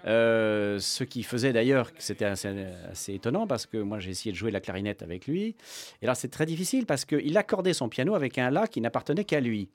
euh, 0.07 0.79
ce 0.79 1.03
qui 1.05 1.21
faisait 1.23 1.53
d'ailleurs 1.53 1.93
que 1.93 2.01
c'était 2.03 2.25
assez, 2.25 2.49
assez 2.91 3.13
étonnant 3.13 3.45
parce 3.45 3.67
que 3.67 3.77
moi 3.77 3.99
j'ai 3.99 4.09
essayé 4.09 4.31
de 4.31 4.37
jouer 4.37 4.49
la 4.51 4.59
clarinette 4.59 5.03
avec 5.03 5.27
lui. 5.27 5.55
Et 6.01 6.07
là 6.07 6.15
c'est 6.15 6.27
très 6.29 6.47
difficile 6.47 6.87
parce 6.87 7.05
qu'il 7.05 7.37
accordait 7.37 7.73
son 7.73 7.87
piano 7.87 8.15
avec 8.15 8.39
un 8.39 8.49
la 8.49 8.67
qui 8.67 8.81
n'appartenait 8.81 9.25
qu'à 9.25 9.39
lui. 9.39 9.69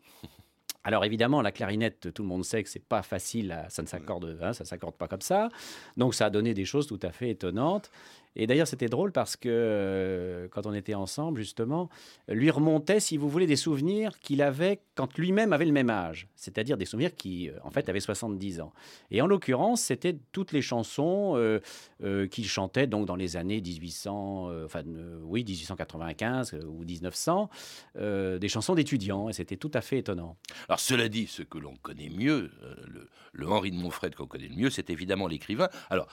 Alors 0.86 1.04
évidemment, 1.04 1.42
la 1.42 1.50
clarinette, 1.50 2.14
tout 2.14 2.22
le 2.22 2.28
monde 2.28 2.44
sait 2.44 2.62
que 2.62 2.68
c'est 2.68 2.78
pas 2.84 3.02
facile, 3.02 3.50
à- 3.50 3.68
ça 3.70 3.82
ne 3.82 3.88
s'accorde, 3.88 4.38
hein, 4.40 4.52
ça 4.52 4.64
s'accorde 4.64 4.94
pas 4.94 5.08
comme 5.08 5.20
ça. 5.20 5.48
Donc 5.96 6.14
ça 6.14 6.26
a 6.26 6.30
donné 6.30 6.54
des 6.54 6.64
choses 6.64 6.86
tout 6.86 7.00
à 7.02 7.10
fait 7.10 7.30
étonnantes. 7.30 7.90
Et 8.36 8.46
d'ailleurs, 8.46 8.68
c'était 8.68 8.88
drôle 8.88 9.12
parce 9.12 9.36
que 9.36 9.48
euh, 9.50 10.48
quand 10.50 10.66
on 10.66 10.74
était 10.74 10.94
ensemble, 10.94 11.38
justement, 11.40 11.88
lui 12.28 12.50
remontait, 12.50 13.00
si 13.00 13.16
vous 13.16 13.28
voulez, 13.28 13.46
des 13.46 13.56
souvenirs 13.56 14.18
qu'il 14.20 14.42
avait 14.42 14.80
quand 14.94 15.16
lui-même 15.18 15.52
avait 15.52 15.64
le 15.64 15.72
même 15.72 15.90
âge, 15.90 16.28
c'est-à-dire 16.36 16.76
des 16.76 16.84
souvenirs 16.84 17.14
qui, 17.14 17.48
euh, 17.48 17.54
en 17.64 17.70
fait, 17.70 17.88
avaient 17.88 18.00
70 18.00 18.60
ans. 18.60 18.72
Et 19.10 19.20
en 19.22 19.26
l'occurrence, 19.26 19.80
c'était 19.82 20.16
toutes 20.32 20.52
les 20.52 20.62
chansons 20.62 21.34
euh, 21.36 22.26
qu'il 22.28 22.46
chantait 22.46 22.86
donc 22.86 23.06
dans 23.06 23.16
les 23.16 23.36
années 23.36 23.60
1800, 23.60 24.50
euh, 24.50 24.64
enfin, 24.66 24.82
euh, 24.86 25.18
oui, 25.22 25.44
1895 25.44 26.54
euh, 26.54 26.64
ou 26.66 26.84
1900, 26.84 27.50
euh, 27.96 28.38
des 28.38 28.48
chansons 28.48 28.74
d'étudiants. 28.74 29.28
Et 29.28 29.32
c'était 29.32 29.56
tout 29.56 29.70
à 29.74 29.80
fait 29.80 29.98
étonnant. 29.98 30.36
Alors 30.68 30.80
cela 30.80 31.08
dit, 31.08 31.26
ce 31.26 31.42
que 31.42 31.58
l'on 31.58 31.76
connaît 31.76 32.10
mieux, 32.10 32.50
le, 32.86 33.08
le 33.32 33.48
Henri 33.48 33.70
de 33.70 33.76
Montfred 33.76 34.14
qu'on 34.14 34.26
connaît 34.26 34.48
le 34.48 34.56
mieux, 34.56 34.70
c'est 34.70 34.90
évidemment 34.90 35.28
l'écrivain. 35.28 35.68
Alors, 35.90 36.08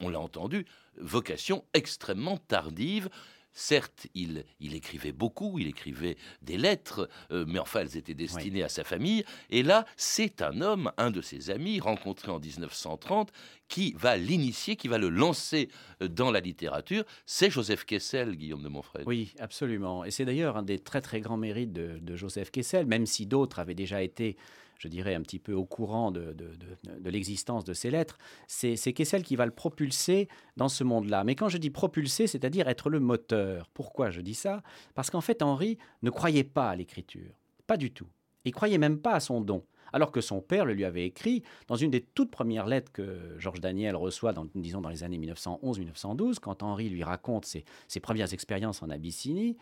on 0.00 0.08
l'a 0.08 0.20
entendu, 0.20 0.66
vocation 0.98 1.64
extrêmement 1.74 2.36
tardive. 2.36 3.08
Certes, 3.52 4.06
il, 4.14 4.44
il 4.60 4.76
écrivait 4.76 5.10
beaucoup, 5.10 5.58
il 5.58 5.66
écrivait 5.66 6.16
des 6.40 6.56
lettres, 6.56 7.08
euh, 7.32 7.44
mais 7.48 7.58
enfin, 7.58 7.80
elles 7.80 7.96
étaient 7.96 8.14
destinées 8.14 8.62
à 8.62 8.68
sa 8.68 8.84
famille. 8.84 9.24
Et 9.50 9.64
là, 9.64 9.86
c'est 9.96 10.40
un 10.40 10.60
homme, 10.60 10.92
un 10.98 11.10
de 11.10 11.20
ses 11.20 11.50
amis, 11.50 11.80
rencontré 11.80 12.30
en 12.30 12.38
1930, 12.38 13.32
qui 13.66 13.92
va 13.98 14.16
l'initier, 14.16 14.76
qui 14.76 14.86
va 14.86 14.98
le 14.98 15.08
lancer 15.08 15.68
euh, 16.00 16.06
dans 16.06 16.30
la 16.30 16.38
littérature. 16.38 17.02
C'est 17.26 17.50
Joseph 17.50 17.84
Kessel, 17.84 18.36
Guillaume 18.36 18.62
de 18.62 18.68
Montfred. 18.68 19.02
Oui, 19.06 19.34
absolument. 19.40 20.04
Et 20.04 20.12
c'est 20.12 20.24
d'ailleurs 20.24 20.56
un 20.56 20.62
des 20.62 20.78
très 20.78 21.00
très 21.00 21.20
grands 21.20 21.36
mérites 21.36 21.72
de, 21.72 21.98
de 22.00 22.16
Joseph 22.16 22.52
Kessel, 22.52 22.86
même 22.86 23.04
si 23.04 23.26
d'autres 23.26 23.58
avaient 23.58 23.74
déjà 23.74 24.00
été, 24.00 24.36
je 24.80 24.88
dirais, 24.88 25.14
un 25.14 25.20
petit 25.20 25.38
peu 25.38 25.52
au 25.52 25.66
courant 25.66 26.10
de, 26.10 26.34
l'existence 27.04 27.64
de 27.64 27.74
ces 27.74 27.90
lettres. 27.90 28.18
C'est 28.48 28.92
Kessel 28.94 29.22
qui 29.22 29.36
va 29.36 29.44
le 29.44 29.52
propulser 29.52 30.26
dans 30.56 30.70
ce 30.70 30.84
monde-là. 30.84 31.22
Mais 31.22 31.34
quand 31.34 31.50
je 31.50 31.58
dis 31.58 31.68
propulser, 31.68 32.26
c'est-à-dire 32.26 32.66
être 32.66 32.88
le 32.88 32.98
moteur. 32.98 33.68
Pourquoi 33.74 34.10
je 34.10 34.22
dis 34.22 34.34
ça? 34.34 34.62
Parce 34.94 35.10
qu'en 35.10 35.20
fait, 35.20 35.42
Henri 35.42 35.76
ne 36.02 36.08
croyait 36.08 36.44
pas 36.44 36.70
à 36.70 36.76
l'écriture. 36.76 37.34
Pas 37.66 37.76
du 37.76 37.92
tout. 37.92 38.06
Il 38.46 38.52
croyait 38.52 38.78
même 38.78 38.98
pas 38.98 39.12
à 39.12 39.20
son 39.20 39.42
don. 39.42 39.66
Alors 39.92 40.12
que 40.12 40.22
son 40.22 40.40
père 40.40 40.64
le 40.64 40.72
lui 40.72 40.86
avait 40.86 41.04
écrit 41.04 41.42
dans 41.66 41.76
une 41.76 41.90
des 41.90 42.00
toutes 42.00 42.30
premières 42.30 42.66
lettres 42.66 42.90
que 42.90 43.34
Georges 43.38 43.60
Daniel 43.60 43.96
reçoit, 43.96 44.32
dans, 44.32 44.46
disons 44.54 44.80
dans 44.80 44.88
les 44.88 45.04
années 45.04 45.18
1911-1912, 45.18 46.38
quand 46.38 46.62
Henri 46.62 46.88
lui 46.88 47.04
raconte 47.04 47.44
ses, 47.44 47.66
ses 47.86 48.00
premières 48.00 48.32
expériences 48.32 48.82
en 48.82 48.88
Abyssinie. 48.88 49.58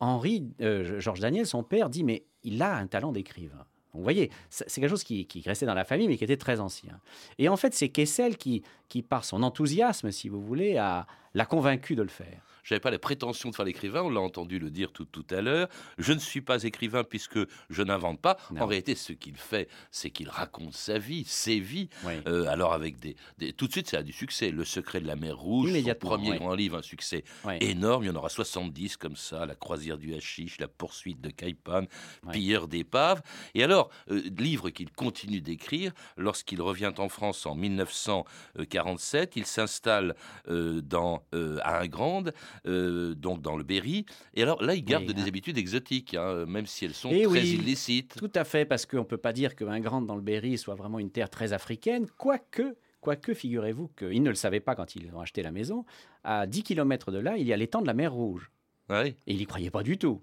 Henri, 0.00 0.50
euh, 0.60 0.98
Georges 0.98 1.20
Daniel, 1.20 1.46
son 1.46 1.62
père, 1.62 1.88
dit 1.88 2.02
mais 2.02 2.24
il 2.42 2.60
a 2.62 2.74
un 2.74 2.88
talent 2.88 3.12
d'écrivain. 3.12 3.64
Vous 3.96 4.02
voyez, 4.02 4.30
c'est 4.50 4.68
c'est 4.68 4.80
quelque 4.80 4.90
chose 4.90 5.04
qui, 5.04 5.26
qui 5.26 5.40
restait 5.42 5.66
dans 5.66 5.74
la 5.74 5.84
famille, 5.84 6.08
mais 6.08 6.16
qui 6.16 6.24
était 6.24 6.36
très 6.36 6.60
ancien. 6.60 7.00
Et 7.38 7.48
en 7.48 7.56
fait, 7.56 7.74
c'est 7.74 7.88
Kessel 7.88 8.36
qui, 8.36 8.62
qui, 8.88 9.02
par 9.02 9.24
son 9.24 9.42
enthousiasme, 9.42 10.10
si 10.10 10.28
vous 10.28 10.40
voulez, 10.42 10.76
a- 10.76 11.06
l'a 11.34 11.44
convaincu 11.46 11.96
de 11.96 12.02
le 12.02 12.08
faire. 12.08 12.55
Je 12.66 12.74
n'avais 12.74 12.80
pas 12.80 12.90
la 12.90 12.98
prétention 12.98 13.50
de 13.50 13.54
faire 13.54 13.64
l'écrivain, 13.64 14.02
on 14.02 14.10
l'a 14.10 14.20
entendu 14.20 14.58
le 14.58 14.70
dire 14.70 14.90
tout, 14.90 15.04
tout 15.04 15.24
à 15.30 15.40
l'heure. 15.40 15.68
Je 15.98 16.12
ne 16.12 16.18
suis 16.18 16.40
pas 16.40 16.64
écrivain 16.64 17.04
puisque 17.04 17.38
je 17.70 17.82
n'invente 17.84 18.20
pas. 18.20 18.36
Non. 18.50 18.62
En 18.62 18.66
réalité, 18.66 18.96
ce 18.96 19.12
qu'il 19.12 19.36
fait, 19.36 19.68
c'est 19.92 20.10
qu'il 20.10 20.28
raconte 20.28 20.72
sa 20.74 20.98
vie, 20.98 21.22
ses 21.24 21.60
vies. 21.60 21.88
Oui. 22.04 22.14
Euh, 22.26 22.48
alors 22.48 22.72
avec 22.72 22.98
des, 22.98 23.14
des- 23.38 23.52
Tout 23.52 23.68
de 23.68 23.72
suite, 23.72 23.88
ça 23.88 23.98
a 23.98 24.02
du 24.02 24.12
succès. 24.12 24.50
Le 24.50 24.64
secret 24.64 25.00
de 25.00 25.06
la 25.06 25.14
mer 25.14 25.36
Rouge, 25.38 25.70
son 25.80 25.94
premier 25.94 26.30
oui. 26.32 26.38
grand 26.38 26.54
livre, 26.56 26.76
un 26.78 26.82
succès 26.82 27.22
énorme. 27.60 28.02
Il 28.02 28.08
y 28.08 28.10
en 28.10 28.16
aura 28.16 28.30
70 28.30 28.96
comme 28.96 29.14
ça. 29.14 29.46
La 29.46 29.54
croisière 29.54 29.96
du 29.96 30.12
hashish, 30.16 30.58
la 30.58 30.66
poursuite 30.66 31.20
de 31.20 31.30
Caipan, 31.30 31.84
pilleur 32.32 32.66
d'épaves. 32.66 33.22
Et 33.54 33.62
alors, 33.62 33.90
euh, 34.10 34.20
livre 34.38 34.70
qu'il 34.70 34.90
continue 34.90 35.40
d'écrire, 35.40 35.92
lorsqu'il 36.16 36.60
revient 36.60 36.92
en 36.98 37.08
France 37.08 37.46
en 37.46 37.54
1947, 37.54 39.36
il 39.36 39.46
s'installe 39.46 40.16
euh, 40.48 40.80
dans, 40.82 41.22
euh, 41.32 41.58
à 41.62 41.80
Ingrande, 41.80 42.32
euh, 42.66 43.14
donc 43.14 43.42
dans 43.42 43.56
le 43.56 43.64
Berry. 43.64 44.04
Et 44.34 44.42
alors 44.42 44.62
là, 44.62 44.74
il 44.74 44.84
garde 44.84 45.04
Oui, 45.06 45.14
des 45.14 45.22
hein. 45.22 45.26
habitudes 45.28 45.58
exotiques, 45.58 46.14
hein, 46.14 46.46
même 46.46 46.66
si 46.66 46.84
elles 46.84 46.94
sont 46.94 47.10
Eh 47.12 47.22
très 47.24 47.40
oui. 47.42 47.54
illicites. 47.54 48.14
Tout 48.16 48.30
à 48.34 48.44
fait, 48.44 48.64
parce 48.64 48.86
qu'on 48.86 48.98
ne 48.98 49.02
peut 49.04 49.16
pas 49.18 49.32
dire 49.32 49.54
qu'un 49.56 49.80
grand 49.80 50.02
dans 50.02 50.16
le 50.16 50.22
Berry 50.22 50.56
soit 50.58 50.74
vraiment 50.74 50.98
une 50.98 51.10
terre 51.10 51.30
très 51.30 51.52
africaine, 51.52 52.06
quoique, 52.16 52.76
quoique 53.00 53.34
figurez-vous 53.34 53.88
qu'ils 53.96 54.22
ne 54.22 54.28
le 54.30 54.34
savaient 54.34 54.60
pas 54.60 54.74
quand 54.74 54.96
ils 54.96 55.14
ont 55.14 55.20
acheté 55.20 55.42
la 55.42 55.50
maison, 55.52 55.84
à 56.24 56.46
10 56.46 56.62
km 56.62 57.10
de 57.12 57.18
là, 57.18 57.36
il 57.36 57.46
y 57.46 57.52
a 57.52 57.56
l'étang 57.56 57.80
de 57.82 57.86
la 57.86 57.94
mer 57.94 58.12
Rouge. 58.12 58.50
Ouais. 58.88 59.16
Et 59.26 59.32
il 59.32 59.38
n'y 59.38 59.46
croyait 59.46 59.70
pas 59.70 59.82
du 59.82 59.98
tout. 59.98 60.22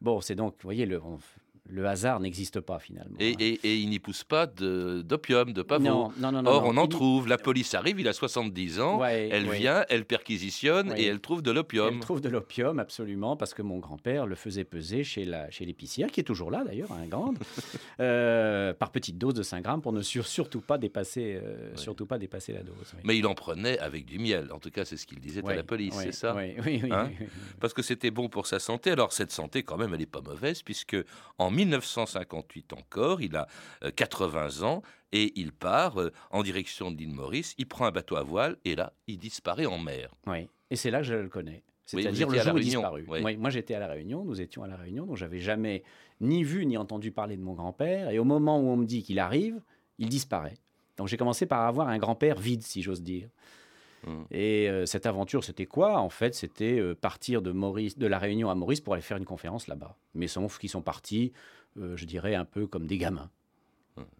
Bon, 0.00 0.20
c'est 0.20 0.36
donc, 0.36 0.54
vous 0.54 0.62
voyez, 0.66 0.86
le, 0.86 1.02
on- 1.02 1.18
le 1.68 1.86
hasard 1.86 2.20
n'existe 2.20 2.60
pas 2.60 2.78
finalement. 2.78 3.16
Et, 3.18 3.32
hein. 3.32 3.36
et- 3.40 3.60
et 3.64 3.76
il 3.76 3.88
n'y 3.90 3.98
pousse 3.98 4.24
pas 4.24 4.46
d'opium, 4.46 5.52
de, 5.52 5.62
pavot. 5.62 5.82
non, 5.84 6.12
non, 6.18 6.30
non, 6.32 6.46
Or, 6.46 6.64
on 6.66 6.76
en 6.76 6.86
trouve. 6.86 7.26
La 7.28 7.38
police 7.38 7.74
arrive, 7.74 8.00
il 8.00 8.08
a 8.08 8.12
70 8.12 8.80
ans. 8.80 8.98
Ouais, 9.00 9.28
elle 9.32 9.46
ouais. 9.48 9.58
vient, 9.58 9.84
elle 9.88 10.04
perquisitionne 10.04 10.90
Ouais. 10.90 11.00
et 11.02 11.06
elle 11.06 11.20
trouve 11.20 11.42
de 11.42 11.50
l'opium. 11.50 11.94
Elle 11.94 12.00
trouve 12.00 12.20
de 12.20 12.28
l'opium, 12.28 12.78
absolument, 12.78 13.36
parce 13.36 13.54
que 13.54 13.62
mon 13.62 13.78
grand-père 13.78 14.26
le 14.26 14.34
faisait 14.36 14.64
peser 14.64 15.04
chez 15.04 15.24
la 15.24 15.50
chez 15.50 15.64
l'épicière, 15.64 16.10
qui 16.10 16.20
est 16.20 16.24
toujours 16.24 16.50
là 16.50 16.62
d'ailleurs, 16.64 16.92
à 16.92 16.96
Ingrande, 16.96 17.38
euh, 18.00 18.72
par 18.74 18.90
petite 18.90 19.18
dose 19.18 19.34
de 19.34 19.42
5 19.42 19.62
grammes 19.62 19.82
pour 19.82 19.92
ne 19.92 20.02
sur- 20.02 20.26
surtout, 20.26 20.60
pas 20.60 20.78
dépasser, 20.78 21.40
euh, 21.42 21.74
surtout 21.76 22.06
pas 22.06 22.18
dépasser 22.18 22.52
la 22.52 22.62
dose. 22.62 22.74
oui. 22.94 23.00
Mais 23.04 23.16
il 23.18 23.26
en 23.26 23.34
prenait 23.34 23.78
avec 23.78 24.04
du 24.06 24.18
miel. 24.18 24.48
En 24.52 24.58
tout 24.58 24.70
cas, 24.70 24.84
c'est 24.84 24.96
ce 24.96 25.06
qu'il 25.06 25.20
disait 25.20 25.42
à 25.46 25.54
la 25.54 25.62
police, 25.62 25.94
c'est 25.94 26.12
ça 26.12 26.34
ouais, 26.34 26.56
Oui, 26.64 26.80
oui, 26.84 26.90
Hein 26.92 27.08
oui, 27.10 27.16
oui. 27.20 27.26
Parce 27.60 27.74
que 27.74 27.82
c'était 27.82 28.10
bon 28.10 28.28
pour 28.28 28.46
sa 28.46 28.58
santé. 28.58 28.90
Alors, 28.90 29.12
cette 29.12 29.32
santé, 29.32 29.62
quand 29.62 29.76
même, 29.76 29.92
elle 29.92 30.00
n'est 30.00 30.06
pas 30.06 30.20
mauvaise, 30.20 30.62
puisque 30.62 30.96
en 31.38 31.50
1958 31.56 32.72
encore, 32.72 33.20
il 33.20 33.36
a 33.36 33.46
euh, 33.84 33.90
80 33.90 34.62
ans 34.62 34.82
et 35.12 35.32
il 35.40 35.52
part 35.52 36.00
euh, 36.00 36.12
en 36.30 36.42
direction 36.42 36.90
de 36.90 36.98
l'île 36.98 37.14
Maurice. 37.14 37.54
Il 37.58 37.66
prend 37.66 37.86
un 37.86 37.90
bateau 37.90 38.16
à 38.16 38.22
voile 38.22 38.56
et 38.64 38.74
là, 38.74 38.92
il 39.06 39.18
disparaît 39.18 39.66
en 39.66 39.78
mer. 39.78 40.14
Oui, 40.26 40.48
et 40.70 40.76
c'est 40.76 40.90
là 40.90 40.98
que 40.98 41.04
je 41.04 41.14
le 41.14 41.28
connais. 41.28 41.62
C'est-à-dire 41.86 42.28
le 42.28 42.38
jour 42.40 42.54
où 42.54 42.58
il 42.58 42.64
disparu. 42.64 43.04
oui. 43.08 43.20
Oui, 43.24 43.36
moi, 43.36 43.48
j'étais 43.50 43.74
à 43.74 43.78
La 43.78 43.86
Réunion, 43.86 44.24
nous 44.24 44.40
étions 44.40 44.64
à 44.64 44.66
La 44.66 44.76
Réunion, 44.76 45.06
donc 45.06 45.16
j'avais 45.16 45.38
jamais 45.38 45.84
ni 46.20 46.42
vu 46.42 46.66
ni 46.66 46.76
entendu 46.76 47.12
parler 47.12 47.36
de 47.36 47.42
mon 47.42 47.54
grand-père. 47.54 48.10
Et 48.10 48.18
au 48.18 48.24
moment 48.24 48.58
où 48.58 48.68
on 48.68 48.76
me 48.76 48.84
dit 48.84 49.02
qu'il 49.04 49.20
arrive, 49.20 49.60
il 49.98 50.08
disparaît. 50.08 50.58
Donc 50.96 51.08
j'ai 51.08 51.16
commencé 51.16 51.46
par 51.46 51.62
avoir 51.62 51.88
un 51.88 51.98
grand-père 51.98 52.38
vide, 52.38 52.62
si 52.62 52.82
j'ose 52.82 53.02
dire. 53.02 53.28
Hmm. 54.06 54.22
Et 54.30 54.70
euh, 54.70 54.86
cette 54.86 55.04
aventure, 55.04 55.42
c'était 55.42 55.66
quoi 55.66 55.98
En 55.98 56.08
fait, 56.08 56.34
c'était 56.34 56.78
euh, 56.78 56.94
partir 56.94 57.42
de, 57.42 57.50
Maurice, 57.50 57.98
de 57.98 58.06
La 58.06 58.18
Réunion 58.18 58.50
à 58.50 58.54
Maurice 58.54 58.80
pour 58.80 58.94
aller 58.94 59.02
faire 59.02 59.16
une 59.16 59.24
conférence 59.24 59.66
là-bas. 59.66 59.96
Mais 60.14 60.28
sauf 60.28 60.58
qu'ils 60.58 60.70
sont 60.70 60.82
partis, 60.82 61.32
euh, 61.78 61.96
je 61.96 62.04
dirais, 62.04 62.34
un 62.34 62.44
peu 62.44 62.66
comme 62.66 62.86
des 62.86 62.98
gamins. 62.98 63.30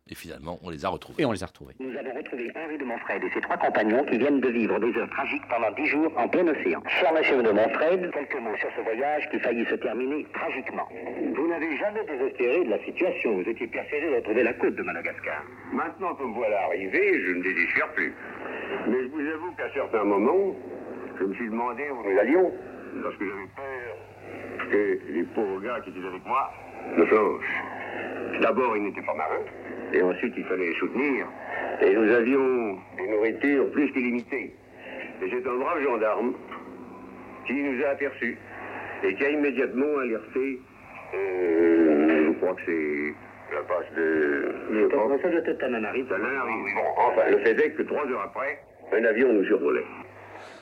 Et 0.08 0.14
finalement, 0.14 0.58
on 0.62 0.70
les 0.70 0.84
a 0.84 0.88
retrouvés. 0.88 1.22
Et 1.22 1.26
on 1.26 1.32
les 1.32 1.42
a 1.42 1.46
retrouvés. 1.46 1.74
Nous 1.80 1.94
avons 1.96 2.14
retrouvé 2.14 2.50
Henri 2.56 2.78
de 2.78 2.84
Montfred 2.84 3.22
et 3.22 3.30
ses 3.34 3.40
trois 3.40 3.58
compagnons 3.58 4.04
qui 4.04 4.18
viennent 4.18 4.40
de 4.40 4.48
vivre 4.48 4.78
des 4.78 4.96
heures 4.96 5.10
tragiques 5.10 5.42
pendant 5.50 5.70
dix 5.72 5.86
jours 5.86 6.12
en 6.16 6.28
plein 6.28 6.46
océan. 6.46 6.82
Cher 6.88 7.12
monsieur 7.12 7.42
de 7.42 7.50
Montfred, 7.50 8.10
quelques 8.12 8.40
mots 8.40 8.56
sur 8.56 8.70
ce 8.76 8.80
voyage 8.82 9.28
qui 9.30 9.38
faillit 9.40 9.66
se 9.66 9.74
terminer 9.74 10.24
tragiquement. 10.32 10.88
Vous 11.34 11.48
n'avez 11.48 11.76
jamais 11.76 12.04
désespéré 12.04 12.64
de 12.64 12.70
la 12.70 12.82
situation. 12.84 13.34
Vous 13.34 13.48
étiez 13.48 13.66
persuadé 13.66 14.08
de 14.08 14.16
retrouver 14.16 14.44
la 14.44 14.54
côte 14.54 14.76
de 14.76 14.82
Madagascar. 14.82 15.42
Maintenant 15.72 16.14
que 16.14 16.22
me 16.22 16.34
voilà 16.34 16.62
arrivé, 16.66 17.20
je 17.26 17.32
ne 17.32 17.42
désespère 17.42 17.92
plus. 17.92 18.14
Mais 18.88 19.02
je 19.02 19.08
vous 19.08 19.20
avoue 19.20 19.52
qu'à 19.56 19.70
certains 19.72 20.04
moments, 20.04 20.54
je 21.18 21.24
me 21.24 21.34
suis 21.34 21.48
demandé 21.48 21.84
où 21.90 22.08
nous 22.08 22.18
allions, 22.18 22.52
lorsque 23.02 23.20
j'avais 23.20 23.48
peur 23.56 24.70
que 24.70 25.12
les 25.12 25.22
pauvres 25.34 25.60
gars 25.60 25.80
qui 25.80 25.90
étaient 25.90 26.06
avec 26.06 26.24
moi 26.26 26.50
me 26.96 27.06
flanchent. 27.06 28.40
D'abord, 28.40 28.76
ils 28.76 28.84
n'étaient 28.84 29.02
pas 29.02 29.14
marins, 29.14 29.44
et 29.92 30.02
ensuite, 30.02 30.34
il 30.36 30.44
fallait 30.44 30.68
les 30.68 30.74
soutenir. 30.74 31.26
Et 31.80 31.94
nous 31.94 32.10
avions 32.12 32.78
des 32.96 33.08
nourritures 33.08 33.70
plus 33.70 33.90
qu'illimitées. 33.92 34.54
Et 35.22 35.30
c'est 35.30 35.46
un 35.46 35.56
brave 35.56 35.82
gendarme 35.82 36.34
qui 37.46 37.54
nous 37.54 37.84
a 37.84 37.88
aperçus 37.90 38.36
et 39.02 39.14
qui 39.14 39.24
a 39.24 39.30
immédiatement 39.30 39.98
alerté, 39.98 40.60
euh, 41.14 42.26
je 42.26 42.32
crois 42.38 42.54
que 42.54 42.62
c'est 42.66 43.14
la 43.52 43.62
passe 43.62 43.86
de... 43.96 44.54
je 44.72 44.86
pense- 44.86 45.22
Ça 45.22 45.28
doit 45.30 45.40
être 45.40 45.58
Tananarive. 45.58 46.06
ça 46.08 46.18
n'arrive. 46.18 46.74
Bon, 46.74 47.02
enfin, 47.10 47.30
le 47.30 47.38
fait 47.38 47.52
est 47.58 47.72
que 47.72 47.82
trois 47.82 48.04
heures 48.06 48.22
après, 48.22 48.60
un 48.92 49.04
avion 49.04 49.32
nous 49.32 49.44
survolait. 49.44 49.84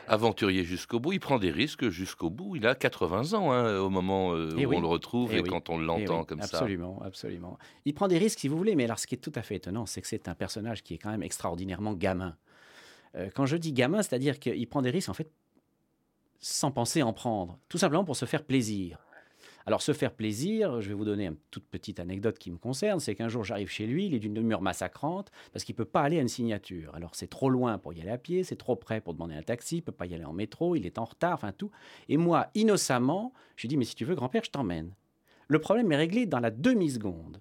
Aventurier 0.06 0.64
jusqu'au 0.64 1.00
bout, 1.00 1.12
il 1.12 1.18
prend 1.20 1.38
des 1.38 1.50
risques 1.50 1.88
jusqu'au 1.88 2.28
bout. 2.28 2.56
Il 2.56 2.66
a 2.66 2.74
80 2.74 3.32
ans 3.32 3.52
hein, 3.52 3.78
au 3.80 3.88
moment 3.88 4.34
euh, 4.34 4.50
Eh 4.58 4.66
où 4.66 4.70
oui. 4.70 4.76
on 4.76 4.80
le 4.82 4.86
retrouve 4.86 5.30
Eh 5.32 5.38
et 5.38 5.40
oui. 5.40 5.48
quand 5.48 5.70
on 5.70 5.80
Eh 5.80 5.84
l'entend 5.84 6.20
oui, 6.20 6.26
comme 6.26 6.42
ça. 6.42 6.58
Absolument, 6.58 7.00
absolument. 7.02 7.58
Il 7.86 7.94
prend 7.94 8.06
des 8.06 8.18
risques 8.18 8.40
si 8.40 8.48
vous 8.48 8.58
voulez, 8.58 8.74
mais 8.76 8.84
alors 8.84 8.98
ce 8.98 9.06
qui 9.06 9.14
est 9.14 9.18
tout 9.18 9.32
à 9.34 9.40
fait 9.40 9.54
étonnant, 9.56 9.86
c'est 9.86 10.02
que 10.02 10.06
c'est 10.06 10.28
un 10.28 10.34
personnage 10.34 10.82
qui 10.82 10.92
est 10.94 10.98
quand 10.98 11.10
même 11.10 11.22
extraordinairement 11.22 11.94
gamin. 11.94 12.36
Euh, 13.16 13.28
quand 13.34 13.46
je 13.46 13.56
dis 13.56 13.72
gamin, 13.72 14.02
c'est-à-dire 14.02 14.38
qu'il 14.38 14.68
prend 14.68 14.82
des 14.82 14.90
risques 14.90 15.08
en 15.08 15.14
fait 15.14 15.30
sans 16.38 16.70
penser 16.70 17.02
en 17.02 17.14
prendre, 17.14 17.58
tout 17.70 17.78
simplement 17.78 18.04
pour 18.04 18.16
se 18.16 18.26
faire 18.26 18.44
plaisir. 18.44 18.98
Alors 19.66 19.80
se 19.80 19.92
faire 19.92 20.12
plaisir, 20.12 20.82
je 20.82 20.88
vais 20.88 20.94
vous 20.94 21.06
donner 21.06 21.26
une 21.26 21.36
toute 21.50 21.64
petite 21.64 21.98
anecdote 21.98 22.38
qui 22.38 22.50
me 22.50 22.58
concerne, 22.58 23.00
c'est 23.00 23.14
qu'un 23.14 23.28
jour 23.28 23.44
j'arrive 23.44 23.70
chez 23.70 23.86
lui, 23.86 24.06
il 24.06 24.14
est 24.14 24.18
d'une 24.18 24.36
humeur 24.36 24.60
massacrante 24.60 25.30
parce 25.52 25.64
qu'il 25.64 25.72
ne 25.72 25.78
peut 25.78 25.84
pas 25.86 26.02
aller 26.02 26.18
à 26.18 26.20
une 26.20 26.28
signature. 26.28 26.94
Alors 26.94 27.14
c'est 27.14 27.28
trop 27.28 27.48
loin 27.48 27.78
pour 27.78 27.94
y 27.94 28.00
aller 28.02 28.10
à 28.10 28.18
pied, 28.18 28.44
c'est 28.44 28.56
trop 28.56 28.76
près 28.76 29.00
pour 29.00 29.14
demander 29.14 29.34
un 29.34 29.42
taxi, 29.42 29.76
il 29.76 29.80
ne 29.80 29.84
peut 29.84 29.92
pas 29.92 30.06
y 30.06 30.14
aller 30.14 30.24
en 30.24 30.34
métro, 30.34 30.76
il 30.76 30.84
est 30.84 30.98
en 30.98 31.04
retard, 31.04 31.32
enfin 31.32 31.52
tout. 31.52 31.70
Et 32.10 32.18
moi, 32.18 32.48
innocemment, 32.54 33.32
je 33.56 33.66
dis 33.66 33.78
mais 33.78 33.86
si 33.86 33.94
tu 33.94 34.04
veux 34.04 34.14
grand-père, 34.14 34.44
je 34.44 34.50
t'emmène. 34.50 34.94
Le 35.48 35.58
problème 35.58 35.90
est 35.92 35.96
réglé 35.96 36.26
dans 36.26 36.40
la 36.40 36.50
demi-seconde. 36.50 37.40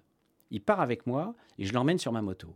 Il 0.50 0.62
part 0.62 0.80
avec 0.80 1.06
moi 1.06 1.34
et 1.58 1.66
je 1.66 1.74
l'emmène 1.74 1.98
sur 1.98 2.12
ma 2.12 2.22
moto. 2.22 2.54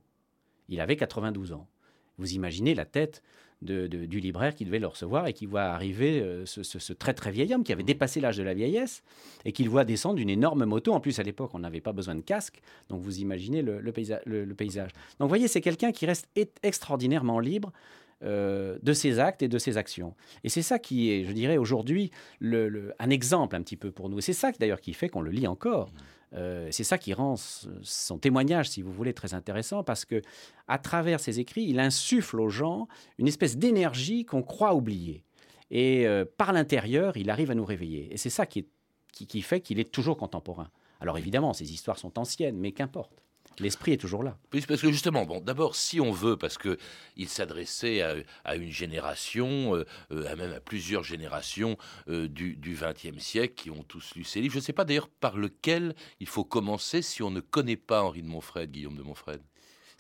Il 0.69 0.81
avait 0.81 0.97
92 0.97 1.53
ans. 1.53 1.69
Vous 2.17 2.33
imaginez 2.33 2.75
la 2.75 2.85
tête 2.85 3.23
de- 3.61 3.87
de- 3.89 4.07
du 4.07 4.21
libraire 4.21 4.55
qui 4.55 4.65
devait 4.65 4.79
le 4.79 4.87
recevoir 4.87 5.27
et 5.27 5.33
qui 5.33 5.45
voit 5.47 5.63
arriver 5.63 6.21
euh, 6.21 6.47
ce, 6.47 6.63
ce- 6.63 6.79
ce 6.79 6.93
très 6.93 7.13
très 7.13 7.33
vieil 7.33 7.53
homme 7.53 7.65
qui 7.65 7.73
avait 7.73 7.83
dépassé 7.83 8.21
l'âge 8.21 8.37
de 8.37 8.43
la 8.45 8.55
vieillesse 8.55 9.03
et 9.45 9.53
qu'il 9.53 9.69
voit 9.69 9.85
descendre 9.85 10.21
une 10.21 10.31
énorme 10.31 10.65
moto. 10.65 10.93
En 10.93 11.01
plus, 11.01 11.19
à 11.19 11.23
l'époque, 11.25 11.51
on 11.55 11.59
n'avait 11.59 11.81
pas 11.81 11.93
besoin 11.93 12.15
de 12.15 12.21
casque. 12.21 12.61
Donc 12.89 13.03
vous 13.03 13.19
imaginez 13.19 13.63
le, 13.63 13.81
le 13.81 13.93
paysa- 13.93 14.21
le- 14.27 14.45
le 14.45 14.55
paysage. 14.55 14.93
Donc 15.19 15.27
vous 15.27 15.29
voyez, 15.29 15.49
c'est 15.49 15.61
quelqu'un 15.61 15.91
qui 15.91 16.07
reste 16.07 16.29
extraordinairement 16.63 17.41
libre 17.41 17.73
euh, 18.25 18.79
de 18.83 18.93
ses 18.93 19.19
actes 19.19 19.43
et 19.43 19.49
de 19.49 19.59
ses 19.59 19.77
actions. 19.77 20.15
Et 20.45 20.49
c'est 20.49 20.63
ça 20.63 20.79
qui 20.79 21.11
est, 21.11 21.25
je 21.25 21.33
dirais, 21.33 21.57
aujourd'hui 21.57 22.11
le- 22.41 22.93
un 22.99 23.11
exemple 23.11 23.55
un 23.57 23.63
petit 23.63 23.77
peu 23.77 23.91
pour 23.93 24.09
nous. 24.09 24.19
Et 24.19 24.23
c'est 24.23 24.33
ça 24.33 24.51
d'ailleurs 24.59 24.81
qui 24.81 24.93
fait 24.95 25.09
qu'on 25.09 25.21
le 25.21 25.31
lit 25.31 25.47
encore. 25.47 25.91
Euh, 26.35 26.69
c'est 26.71 26.85
ça 26.85 26.99
qui 26.99 27.15
rend 27.15 27.37
son 27.83 28.19
témoignage, 28.19 28.69
si 28.69 28.83
vous 28.83 28.93
voulez, 28.93 29.15
très 29.15 29.33
intéressant, 29.35 29.83
parce 29.83 30.05
que 30.05 30.21
à 30.67 30.79
travers 30.79 31.21
ses 31.21 31.41
écrits, 31.41 31.65
il 31.67 31.81
insuffle 31.81 32.41
aux 32.41 32.51
gens 32.51 32.87
une 33.19 33.29
espèce 33.29 33.57
d'énergie 33.57 34.25
qu'on 34.27 34.43
croit 34.43 34.75
oublier. 34.75 35.25
Et 35.71 36.07
euh, 36.07 36.25
par 36.37 36.53
l'intérieur, 36.53 37.17
il 37.17 37.31
arrive 37.31 37.51
à 37.51 37.55
nous 37.55 37.65
réveiller. 37.65 38.13
Et 38.13 38.17
c'est 38.19 38.31
ça 38.31 38.45
qui, 38.47 38.67
qui- 39.13 39.27
qui 39.27 39.41
fait 39.43 39.61
qu'il 39.61 39.79
est 39.81 39.91
toujours 39.91 40.17
contemporain. 40.17 40.71
Alors 41.01 41.17
évidemment, 41.17 41.53
ces 41.55 41.73
histoires 41.73 41.99
sont 41.99 42.19
anciennes, 42.19 42.59
mais 42.59 42.73
qu'importe. 42.73 43.23
L'esprit 43.61 43.93
est 43.93 43.99
toujours 43.99 44.23
là. 44.23 44.39
Parce 44.51 44.67
que 44.67 44.91
justement, 44.91 45.25
bon, 45.25 45.41
d'abord, 45.41 45.75
si 45.75 46.01
on 46.01 46.13
veut, 46.13 46.37
parce 46.37 46.59
que 46.59 46.79
il 47.17 47.29
s'adressait 47.29 48.03
à, 48.45 48.57
une 48.57 48.71
génération, 48.71 49.75
euh, 49.75 49.85
euh, 50.13 50.31
à 50.31 50.37
même 50.37 50.53
à 50.53 50.61
plusieurs 50.61 51.03
générations 51.03 51.77
euh, 52.09 52.29
du 52.29 52.57
XXe 52.63 53.19
siècle 53.19 53.55
qui 53.55 53.71
ont 53.71 53.83
tous 53.83 54.15
lu 54.15 54.25
ces 54.25 54.41
livres. 54.41 54.55
Je 54.55 54.59
ne 54.59 54.65
sais 54.65 54.73
pas 54.73 54.85
d'ailleurs 54.85 55.09
par 55.09 55.37
lequel 55.37 55.95
il 56.21 56.27
faut 56.27 56.45
commencer 56.45 57.03
si 57.03 57.23
on 57.23 57.31
ne 57.31 57.41
connaît 57.41 57.77
pas 57.77 58.03
Henri 58.03 58.23
de 58.23 58.29
Montfred, 58.29 58.71
Guillaume 58.71 58.97
de 58.97 59.03
Montfred? 59.03 59.41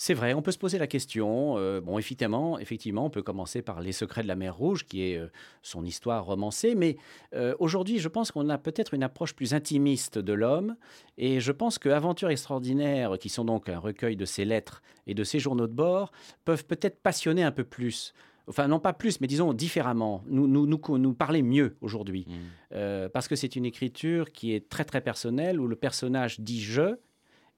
C'est 0.00 0.14
vrai, 0.14 0.32
on 0.32 0.42
peut 0.42 0.52
se 0.52 0.58
poser 0.58 0.78
la 0.78 0.86
question. 0.86 1.58
euh, 1.58 1.80
bon, 1.80 1.98
effectivement, 1.98 2.56
effectivement, 2.60 3.06
on 3.06 3.10
peut 3.10 3.22
commencer 3.22 3.62
par 3.62 3.80
Les 3.80 3.90
Secrets 3.90 4.22
de 4.22 4.28
la 4.28 4.36
Mer 4.36 4.56
Rouge, 4.56 4.84
qui 4.86 5.02
est 5.02 5.18
euh, 5.18 5.26
son 5.62 5.84
histoire 5.84 6.24
romancée. 6.24 6.76
Mais 6.76 6.96
euh, 7.34 7.56
aujourd'hui, 7.58 7.98
je 7.98 8.06
pense 8.06 8.30
qu'on 8.30 8.48
a 8.48 8.58
peut-être 8.58 8.94
une 8.94 9.02
approche 9.02 9.34
plus 9.34 9.54
intimiste 9.54 10.16
de 10.20 10.32
l'homme. 10.32 10.76
Et 11.16 11.40
je 11.40 11.50
pense 11.50 11.80
que 11.80 11.88
Aventures 11.88 12.30
extraordinaires, 12.30 13.18
qui 13.18 13.28
sont 13.28 13.44
donc 13.44 13.68
un 13.68 13.80
recueil 13.80 14.14
de 14.14 14.24
ses 14.24 14.44
lettres 14.44 14.82
et 15.08 15.14
de 15.14 15.24
ses 15.24 15.40
journaux 15.40 15.66
de 15.66 15.74
bord, 15.74 16.12
peuvent 16.44 16.64
peut-être 16.64 17.02
passionner 17.02 17.42
un 17.42 17.50
peu 17.50 17.64
plus. 17.64 18.14
Enfin, 18.46 18.68
non 18.68 18.78
pas 18.78 18.92
plus, 18.92 19.20
mais 19.20 19.26
disons 19.26 19.52
différemment, 19.52 20.22
nous, 20.28 20.46
nous, 20.46 20.66
nous, 20.66 20.80
nous 20.96 21.12
parler 21.12 21.42
mieux 21.42 21.76
aujourd'hui. 21.80 22.24
Euh, 22.72 23.08
parce 23.08 23.26
que 23.26 23.34
c'est 23.34 23.56
une 23.56 23.66
écriture 23.66 24.30
qui 24.30 24.54
est 24.54 24.68
très 24.68 24.84
très 24.84 25.00
personnelle, 25.00 25.58
où 25.58 25.66
le 25.66 25.76
personnage 25.76 26.38
dit 26.38 26.62
je, 26.62 26.94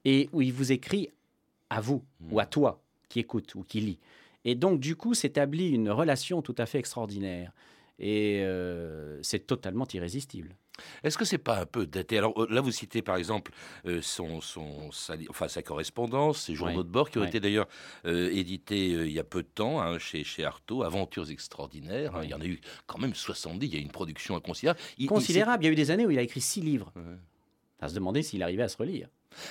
et 0.05 0.27
où 0.33 0.41
il 0.41 0.51
vous 0.51 0.71
écrit 0.71 1.11
à 1.71 1.81
vous 1.81 2.03
ou 2.29 2.39
à 2.39 2.45
toi 2.45 2.81
qui 3.09 3.19
écoute 3.19 3.55
ou 3.55 3.63
qui 3.63 3.81
lit. 3.81 3.99
Et 4.45 4.55
donc, 4.55 4.79
du 4.79 4.95
coup, 4.95 5.13
s'établit 5.13 5.69
une 5.69 5.89
relation 5.89 6.41
tout 6.41 6.55
à 6.57 6.65
fait 6.65 6.79
extraordinaire. 6.79 7.51
Et 7.99 8.39
euh, 8.43 9.19
c'est 9.21 9.45
totalement 9.45 9.87
irrésistible. 9.93 10.55
Est-ce 11.03 11.17
que 11.17 11.25
c'est 11.25 11.37
pas 11.37 11.59
un 11.61 11.65
peu 11.67 11.85
daté? 11.85 12.17
Alors 12.17 12.33
euh, 12.41 12.47
là, 12.49 12.59
vous 12.61 12.71
citez 12.71 13.03
par 13.03 13.17
exemple 13.17 13.51
euh, 13.85 14.01
son, 14.01 14.41
son, 14.41 14.91
sa, 14.91 15.15
enfin, 15.29 15.47
sa 15.47 15.61
correspondance, 15.61 16.41
ses 16.45 16.55
journaux 16.55 16.77
Ouais, 16.79 16.83
de 16.83 16.89
bord 16.89 17.11
qui 17.11 17.19
ont 17.19 17.21
ouais. 17.21 17.27
été 17.27 17.39
d'ailleurs 17.39 17.67
euh, 18.05 18.31
édités 18.31 18.93
euh, 18.95 19.05
il 19.05 19.13
y 19.13 19.19
a 19.19 19.23
peu 19.23 19.43
de 19.43 19.47
temps 19.47 19.79
hein, 19.79 19.99
chez, 19.99 20.23
chez 20.23 20.43
Artaud, 20.43 20.81
Aventures 20.81 21.29
extraordinaires. 21.29 22.15
hein. 22.15 22.21
Il 22.23 22.29
y 22.31 22.33
en 22.33 22.41
a 22.41 22.45
eu 22.45 22.59
quand 22.87 22.97
même 22.97 23.13
70, 23.13 23.67
il 23.67 23.73
y 23.75 23.77
a 23.77 23.81
une 23.81 23.91
production 23.91 24.35
inconsidérable. 24.35 24.79
Il- 24.97 25.03
il- 25.03 25.07
Considérable. 25.07 25.63
Il 25.63 25.67
y 25.67 25.69
a 25.69 25.73
eu 25.73 25.75
des 25.75 25.91
années 25.91 26.05
où 26.07 26.11
il 26.11 26.17
a 26.17 26.23
écrit 26.23 26.41
six 26.41 26.61
livres. 26.61 26.91
À 27.79 27.87
se 27.89 27.93
demander 27.93 28.23
s'il 28.23 28.41
arrivait 28.41 28.63
à 28.63 28.69
se 28.69 28.77
relire. 28.77 29.07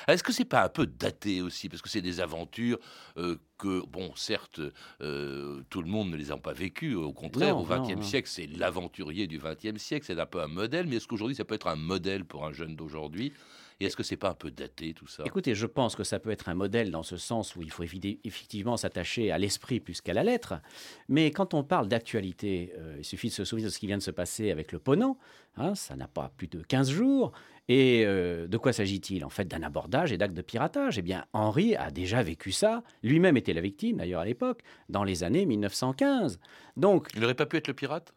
Est-ce 0.08 0.22
que 0.22 0.32
c'est 0.32 0.44
pas 0.44 0.64
un 0.64 0.68
peu 0.68 0.86
daté 0.86 1.42
aussi 1.42 1.68
Parce 1.68 1.82
que 1.82 1.88
c'est 1.88 2.02
des 2.02 2.20
aventures 2.20 2.78
euh, 3.16 3.36
que, 3.58 3.84
bon, 3.86 4.12
certes, 4.16 4.60
euh, 5.00 5.62
tout 5.70 5.82
le 5.82 5.88
monde 5.88 6.10
ne 6.10 6.16
les 6.16 6.30
a 6.30 6.36
pas 6.36 6.52
vécues. 6.52 6.94
Au 6.94 7.12
contraire, 7.12 7.56
Non, 7.56 7.62
au 7.62 7.66
XXe 7.66 8.06
siècle, 8.06 8.28
c'est 8.28 8.46
l'aventurier 8.46 9.26
du 9.26 9.38
XXe 9.38 9.80
siècle. 9.80 10.06
C'est 10.06 10.18
un 10.18 10.26
peu 10.26 10.40
un 10.40 10.48
modèle. 10.48 10.86
Mais 10.86 10.96
est-ce 10.96 11.06
qu'aujourd'hui, 11.06 11.36
ça 11.36 11.44
peut 11.44 11.54
être 11.54 11.68
un 11.68 11.76
modèle 11.76 12.24
pour 12.24 12.46
un 12.46 12.52
jeune 12.52 12.76
d'aujourd'hui? 12.76 13.32
Et 13.80 13.86
est-ce 13.86 13.96
que 13.96 14.02
c'est 14.02 14.16
pas 14.16 14.28
un 14.28 14.34
peu 14.34 14.50
daté 14.50 14.92
tout 14.92 15.06
ça? 15.06 15.22
Écoutez, 15.24 15.54
je 15.54 15.64
pense 15.64 15.96
que 15.96 16.04
ça 16.04 16.18
peut 16.18 16.30
être 16.30 16.50
un 16.50 16.54
modèle 16.54 16.90
dans 16.90 17.02
ce 17.02 17.16
sens 17.16 17.56
où 17.56 17.62
il 17.62 17.70
faut 17.70 17.82
effectivement 17.82 18.76
s'attacher 18.76 19.30
à 19.30 19.38
l'esprit 19.38 19.80
plus 19.80 20.02
qu'à 20.02 20.12
la 20.12 20.22
lettre. 20.22 20.60
Mais 21.08 21.30
quand 21.30 21.54
on 21.54 21.64
parle 21.64 21.88
d'actualité, 21.88 22.74
euh, 22.76 22.96
il 22.98 23.04
suffit 23.04 23.28
de 23.28 23.32
se 23.32 23.44
souvenir 23.46 23.68
de 23.68 23.72
ce 23.72 23.78
qui 23.78 23.86
vient 23.86 23.96
de 23.96 24.02
se 24.02 24.10
passer 24.10 24.50
avec 24.50 24.72
le 24.72 24.78
Ponant. 24.78 25.16
hein, 25.56 25.74
ça 25.74 25.96
n'a 25.96 26.08
pas 26.08 26.30
plus 26.36 26.46
de 26.46 26.62
15 26.62 26.90
jours. 26.90 27.32
Et 27.72 28.02
euh, 28.04 28.48
de 28.48 28.56
quoi 28.56 28.72
s'agit-il 28.72 29.24
En 29.24 29.28
fait, 29.28 29.44
d'un 29.44 29.62
abordage 29.62 30.10
et 30.10 30.18
d'actes 30.18 30.34
de 30.34 30.42
piratage? 30.42 30.98
Eh 30.98 31.02
bien, 31.02 31.24
Henri 31.32 31.76
a 31.76 31.92
déjà 31.92 32.20
vécu 32.20 32.50
ça. 32.50 32.82
Lui-même 33.04 33.36
était 33.36 33.52
la 33.52 33.60
victime, 33.60 33.98
d'ailleurs, 33.98 34.22
à 34.22 34.24
l'époque, 34.24 34.62
dans 34.88 35.04
les 35.04 35.22
années 35.22 35.46
1915. 35.46 36.40
Donc, 36.76 37.10
Il 37.14 37.20
n'aurait 37.20 37.34
pas 37.34 37.46
pu 37.46 37.58
être 37.58 37.68
le 37.68 37.74
pirate? 37.74 38.12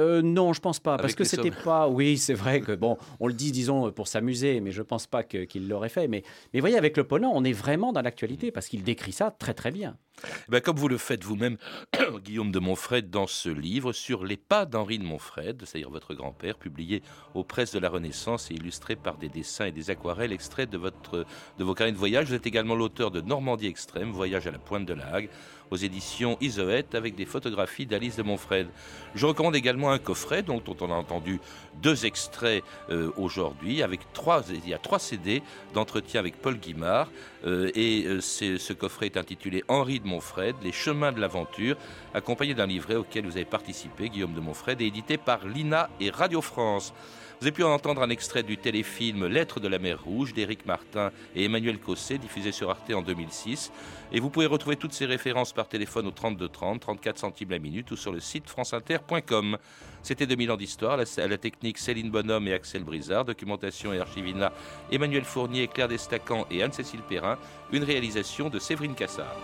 Euh, 0.00 0.20
non, 0.20 0.52
je 0.52 0.60
pense 0.60 0.80
pas, 0.80 0.96
parce 0.96 1.14
que 1.14 1.22
c'était 1.22 1.52
pas. 1.52 1.88
Oui, 1.88 2.18
c'est 2.18 2.34
vrai 2.34 2.60
que 2.60 2.72
bon, 2.72 2.98
on 3.20 3.28
le 3.28 3.34
dit, 3.34 3.52
disons, 3.52 3.92
pour 3.92 4.08
s'amuser, 4.08 4.60
mais 4.60 4.72
je 4.72 4.82
pense 4.82 5.06
pas 5.06 5.22
qu'il 5.22 5.68
l'aurait 5.68 5.88
fait. 5.88 6.08
Mais, 6.08 6.24
mais 6.52 6.58
voyez, 6.58 6.76
avec 6.76 6.96
le 6.96 7.04
Ponant, 7.04 7.30
on 7.32 7.44
est 7.44 7.52
vraiment 7.52 7.92
dans 7.92 8.02
l'actualité 8.02 8.50
parce 8.50 8.66
qu'il 8.66 8.82
décrit 8.82 9.12
ça 9.12 9.30
très 9.30 9.54
très 9.54 9.70
bien. 9.70 9.96
Eh 10.24 10.50
ben, 10.50 10.60
comme 10.60 10.76
vous 10.76 10.88
le 10.88 10.98
faites 10.98 11.24
vous-même, 11.24 11.56
Guillaume 12.24 12.50
de 12.50 12.58
Montfred, 12.58 13.10
dans 13.10 13.26
ce 13.26 13.48
livre 13.48 13.92
sur 13.92 14.24
les 14.24 14.36
pas 14.36 14.64
d'Henri 14.64 14.98
de 14.98 15.04
Montfred, 15.04 15.62
c'est-à-dire 15.64 15.90
votre 15.90 16.14
grand-père, 16.14 16.56
publié 16.56 17.02
aux 17.34 17.44
presses 17.44 17.72
de 17.72 17.78
la 17.78 17.88
Renaissance 17.88 18.50
et 18.50 18.54
illustré 18.54 18.96
par 18.96 19.16
des 19.16 19.28
dessins 19.28 19.66
et 19.66 19.72
des 19.72 19.90
aquarelles 19.90 20.32
extraits 20.32 20.68
de, 20.70 20.78
votre, 20.78 21.24
de 21.58 21.64
vos 21.64 21.74
carnets 21.74 21.92
de 21.92 21.98
voyage. 21.98 22.26
Vous 22.26 22.34
êtes 22.34 22.46
également 22.46 22.74
l'auteur 22.74 23.10
de 23.10 23.20
Normandie 23.20 23.66
extrême, 23.66 24.10
voyage 24.10 24.46
à 24.46 24.50
la 24.50 24.58
pointe 24.58 24.86
de 24.86 24.94
la 24.94 25.06
Hague, 25.14 25.30
aux 25.70 25.76
éditions 25.76 26.36
Isoët, 26.40 26.94
avec 26.94 27.14
des 27.14 27.26
photographies 27.26 27.86
d'Alice 27.86 28.16
de 28.16 28.22
Montfred. 28.22 28.68
Je 29.14 29.26
recommande 29.26 29.56
également 29.56 29.90
un 29.90 29.98
coffret 29.98 30.42
dont 30.42 30.62
on 30.80 30.90
a 30.90 30.94
entendu 30.94 31.40
deux 31.82 32.06
extraits 32.06 32.64
euh, 32.90 33.10
aujourd'hui, 33.16 33.82
avec 33.82 34.00
trois, 34.12 34.42
il 34.50 34.68
y 34.68 34.74
a 34.74 34.78
trois 34.78 34.98
CD 34.98 35.42
d'entretien 35.74 36.20
avec 36.20 36.40
Paul 36.40 36.56
Guimard. 36.56 37.10
Euh, 37.46 37.70
et 37.74 38.04
euh, 38.06 38.20
ce 38.20 38.72
coffret 38.72 39.06
est 39.06 39.16
intitulé 39.16 39.62
Henri 39.68 40.00
de 40.00 40.07
Montfred, 40.08 40.56
Les 40.62 40.72
chemins 40.72 41.12
de 41.12 41.20
l'aventure, 41.20 41.76
accompagné 42.14 42.54
d'un 42.54 42.66
livret 42.66 42.96
auquel 42.96 43.24
vous 43.26 43.36
avez 43.36 43.44
participé, 43.44 44.08
Guillaume 44.08 44.34
de 44.34 44.40
Montfred, 44.40 44.80
et 44.80 44.86
édité 44.86 45.16
par 45.16 45.46
l'INA 45.46 45.88
et 46.00 46.10
Radio 46.10 46.40
France. 46.40 46.92
Vous 47.40 47.46
avez 47.46 47.52
pu 47.52 47.62
en 47.62 47.70
entendre 47.70 48.02
un 48.02 48.10
extrait 48.10 48.42
du 48.42 48.56
téléfilm 48.56 49.26
Lettres 49.26 49.60
de 49.60 49.68
la 49.68 49.78
mer 49.78 50.02
Rouge 50.02 50.34
d'Éric 50.34 50.66
Martin 50.66 51.12
et 51.36 51.44
Emmanuel 51.44 51.78
Cosset, 51.78 52.18
diffusé 52.18 52.50
sur 52.50 52.68
Arte 52.68 52.92
en 52.92 53.00
2006. 53.00 53.70
Et 54.10 54.18
vous 54.18 54.28
pouvez 54.28 54.46
retrouver 54.46 54.74
toutes 54.74 54.92
ces 54.92 55.06
références 55.06 55.52
par 55.52 55.68
téléphone 55.68 56.08
au 56.08 56.10
32 56.10 56.48
30, 56.48 56.80
34 56.80 57.16
centimes 57.16 57.50
la 57.50 57.60
minute 57.60 57.92
ou 57.92 57.96
sur 57.96 58.10
le 58.10 58.18
site 58.18 58.48
franceinter.com. 58.48 59.56
C'était 60.02 60.26
2000 60.26 60.50
ans 60.50 60.56
d'histoire, 60.56 60.98
à 60.98 61.26
la, 61.28 61.38
technique 61.38 61.78
Céline 61.78 62.10
Bonhomme 62.10 62.48
et 62.48 62.54
Axel 62.54 62.82
Brizard, 62.82 63.24
documentation 63.24 63.92
et 63.92 64.00
archivina 64.00 64.52
Emmanuel 64.90 65.22
Fournier, 65.22 65.68
Claire 65.68 65.86
Destacan 65.86 66.44
et 66.50 66.64
Anne-Cécile 66.64 67.02
Perrin, 67.08 67.38
une 67.70 67.84
réalisation 67.84 68.50
de 68.50 68.58
Séverine 68.58 68.96
Cassard. 68.96 69.36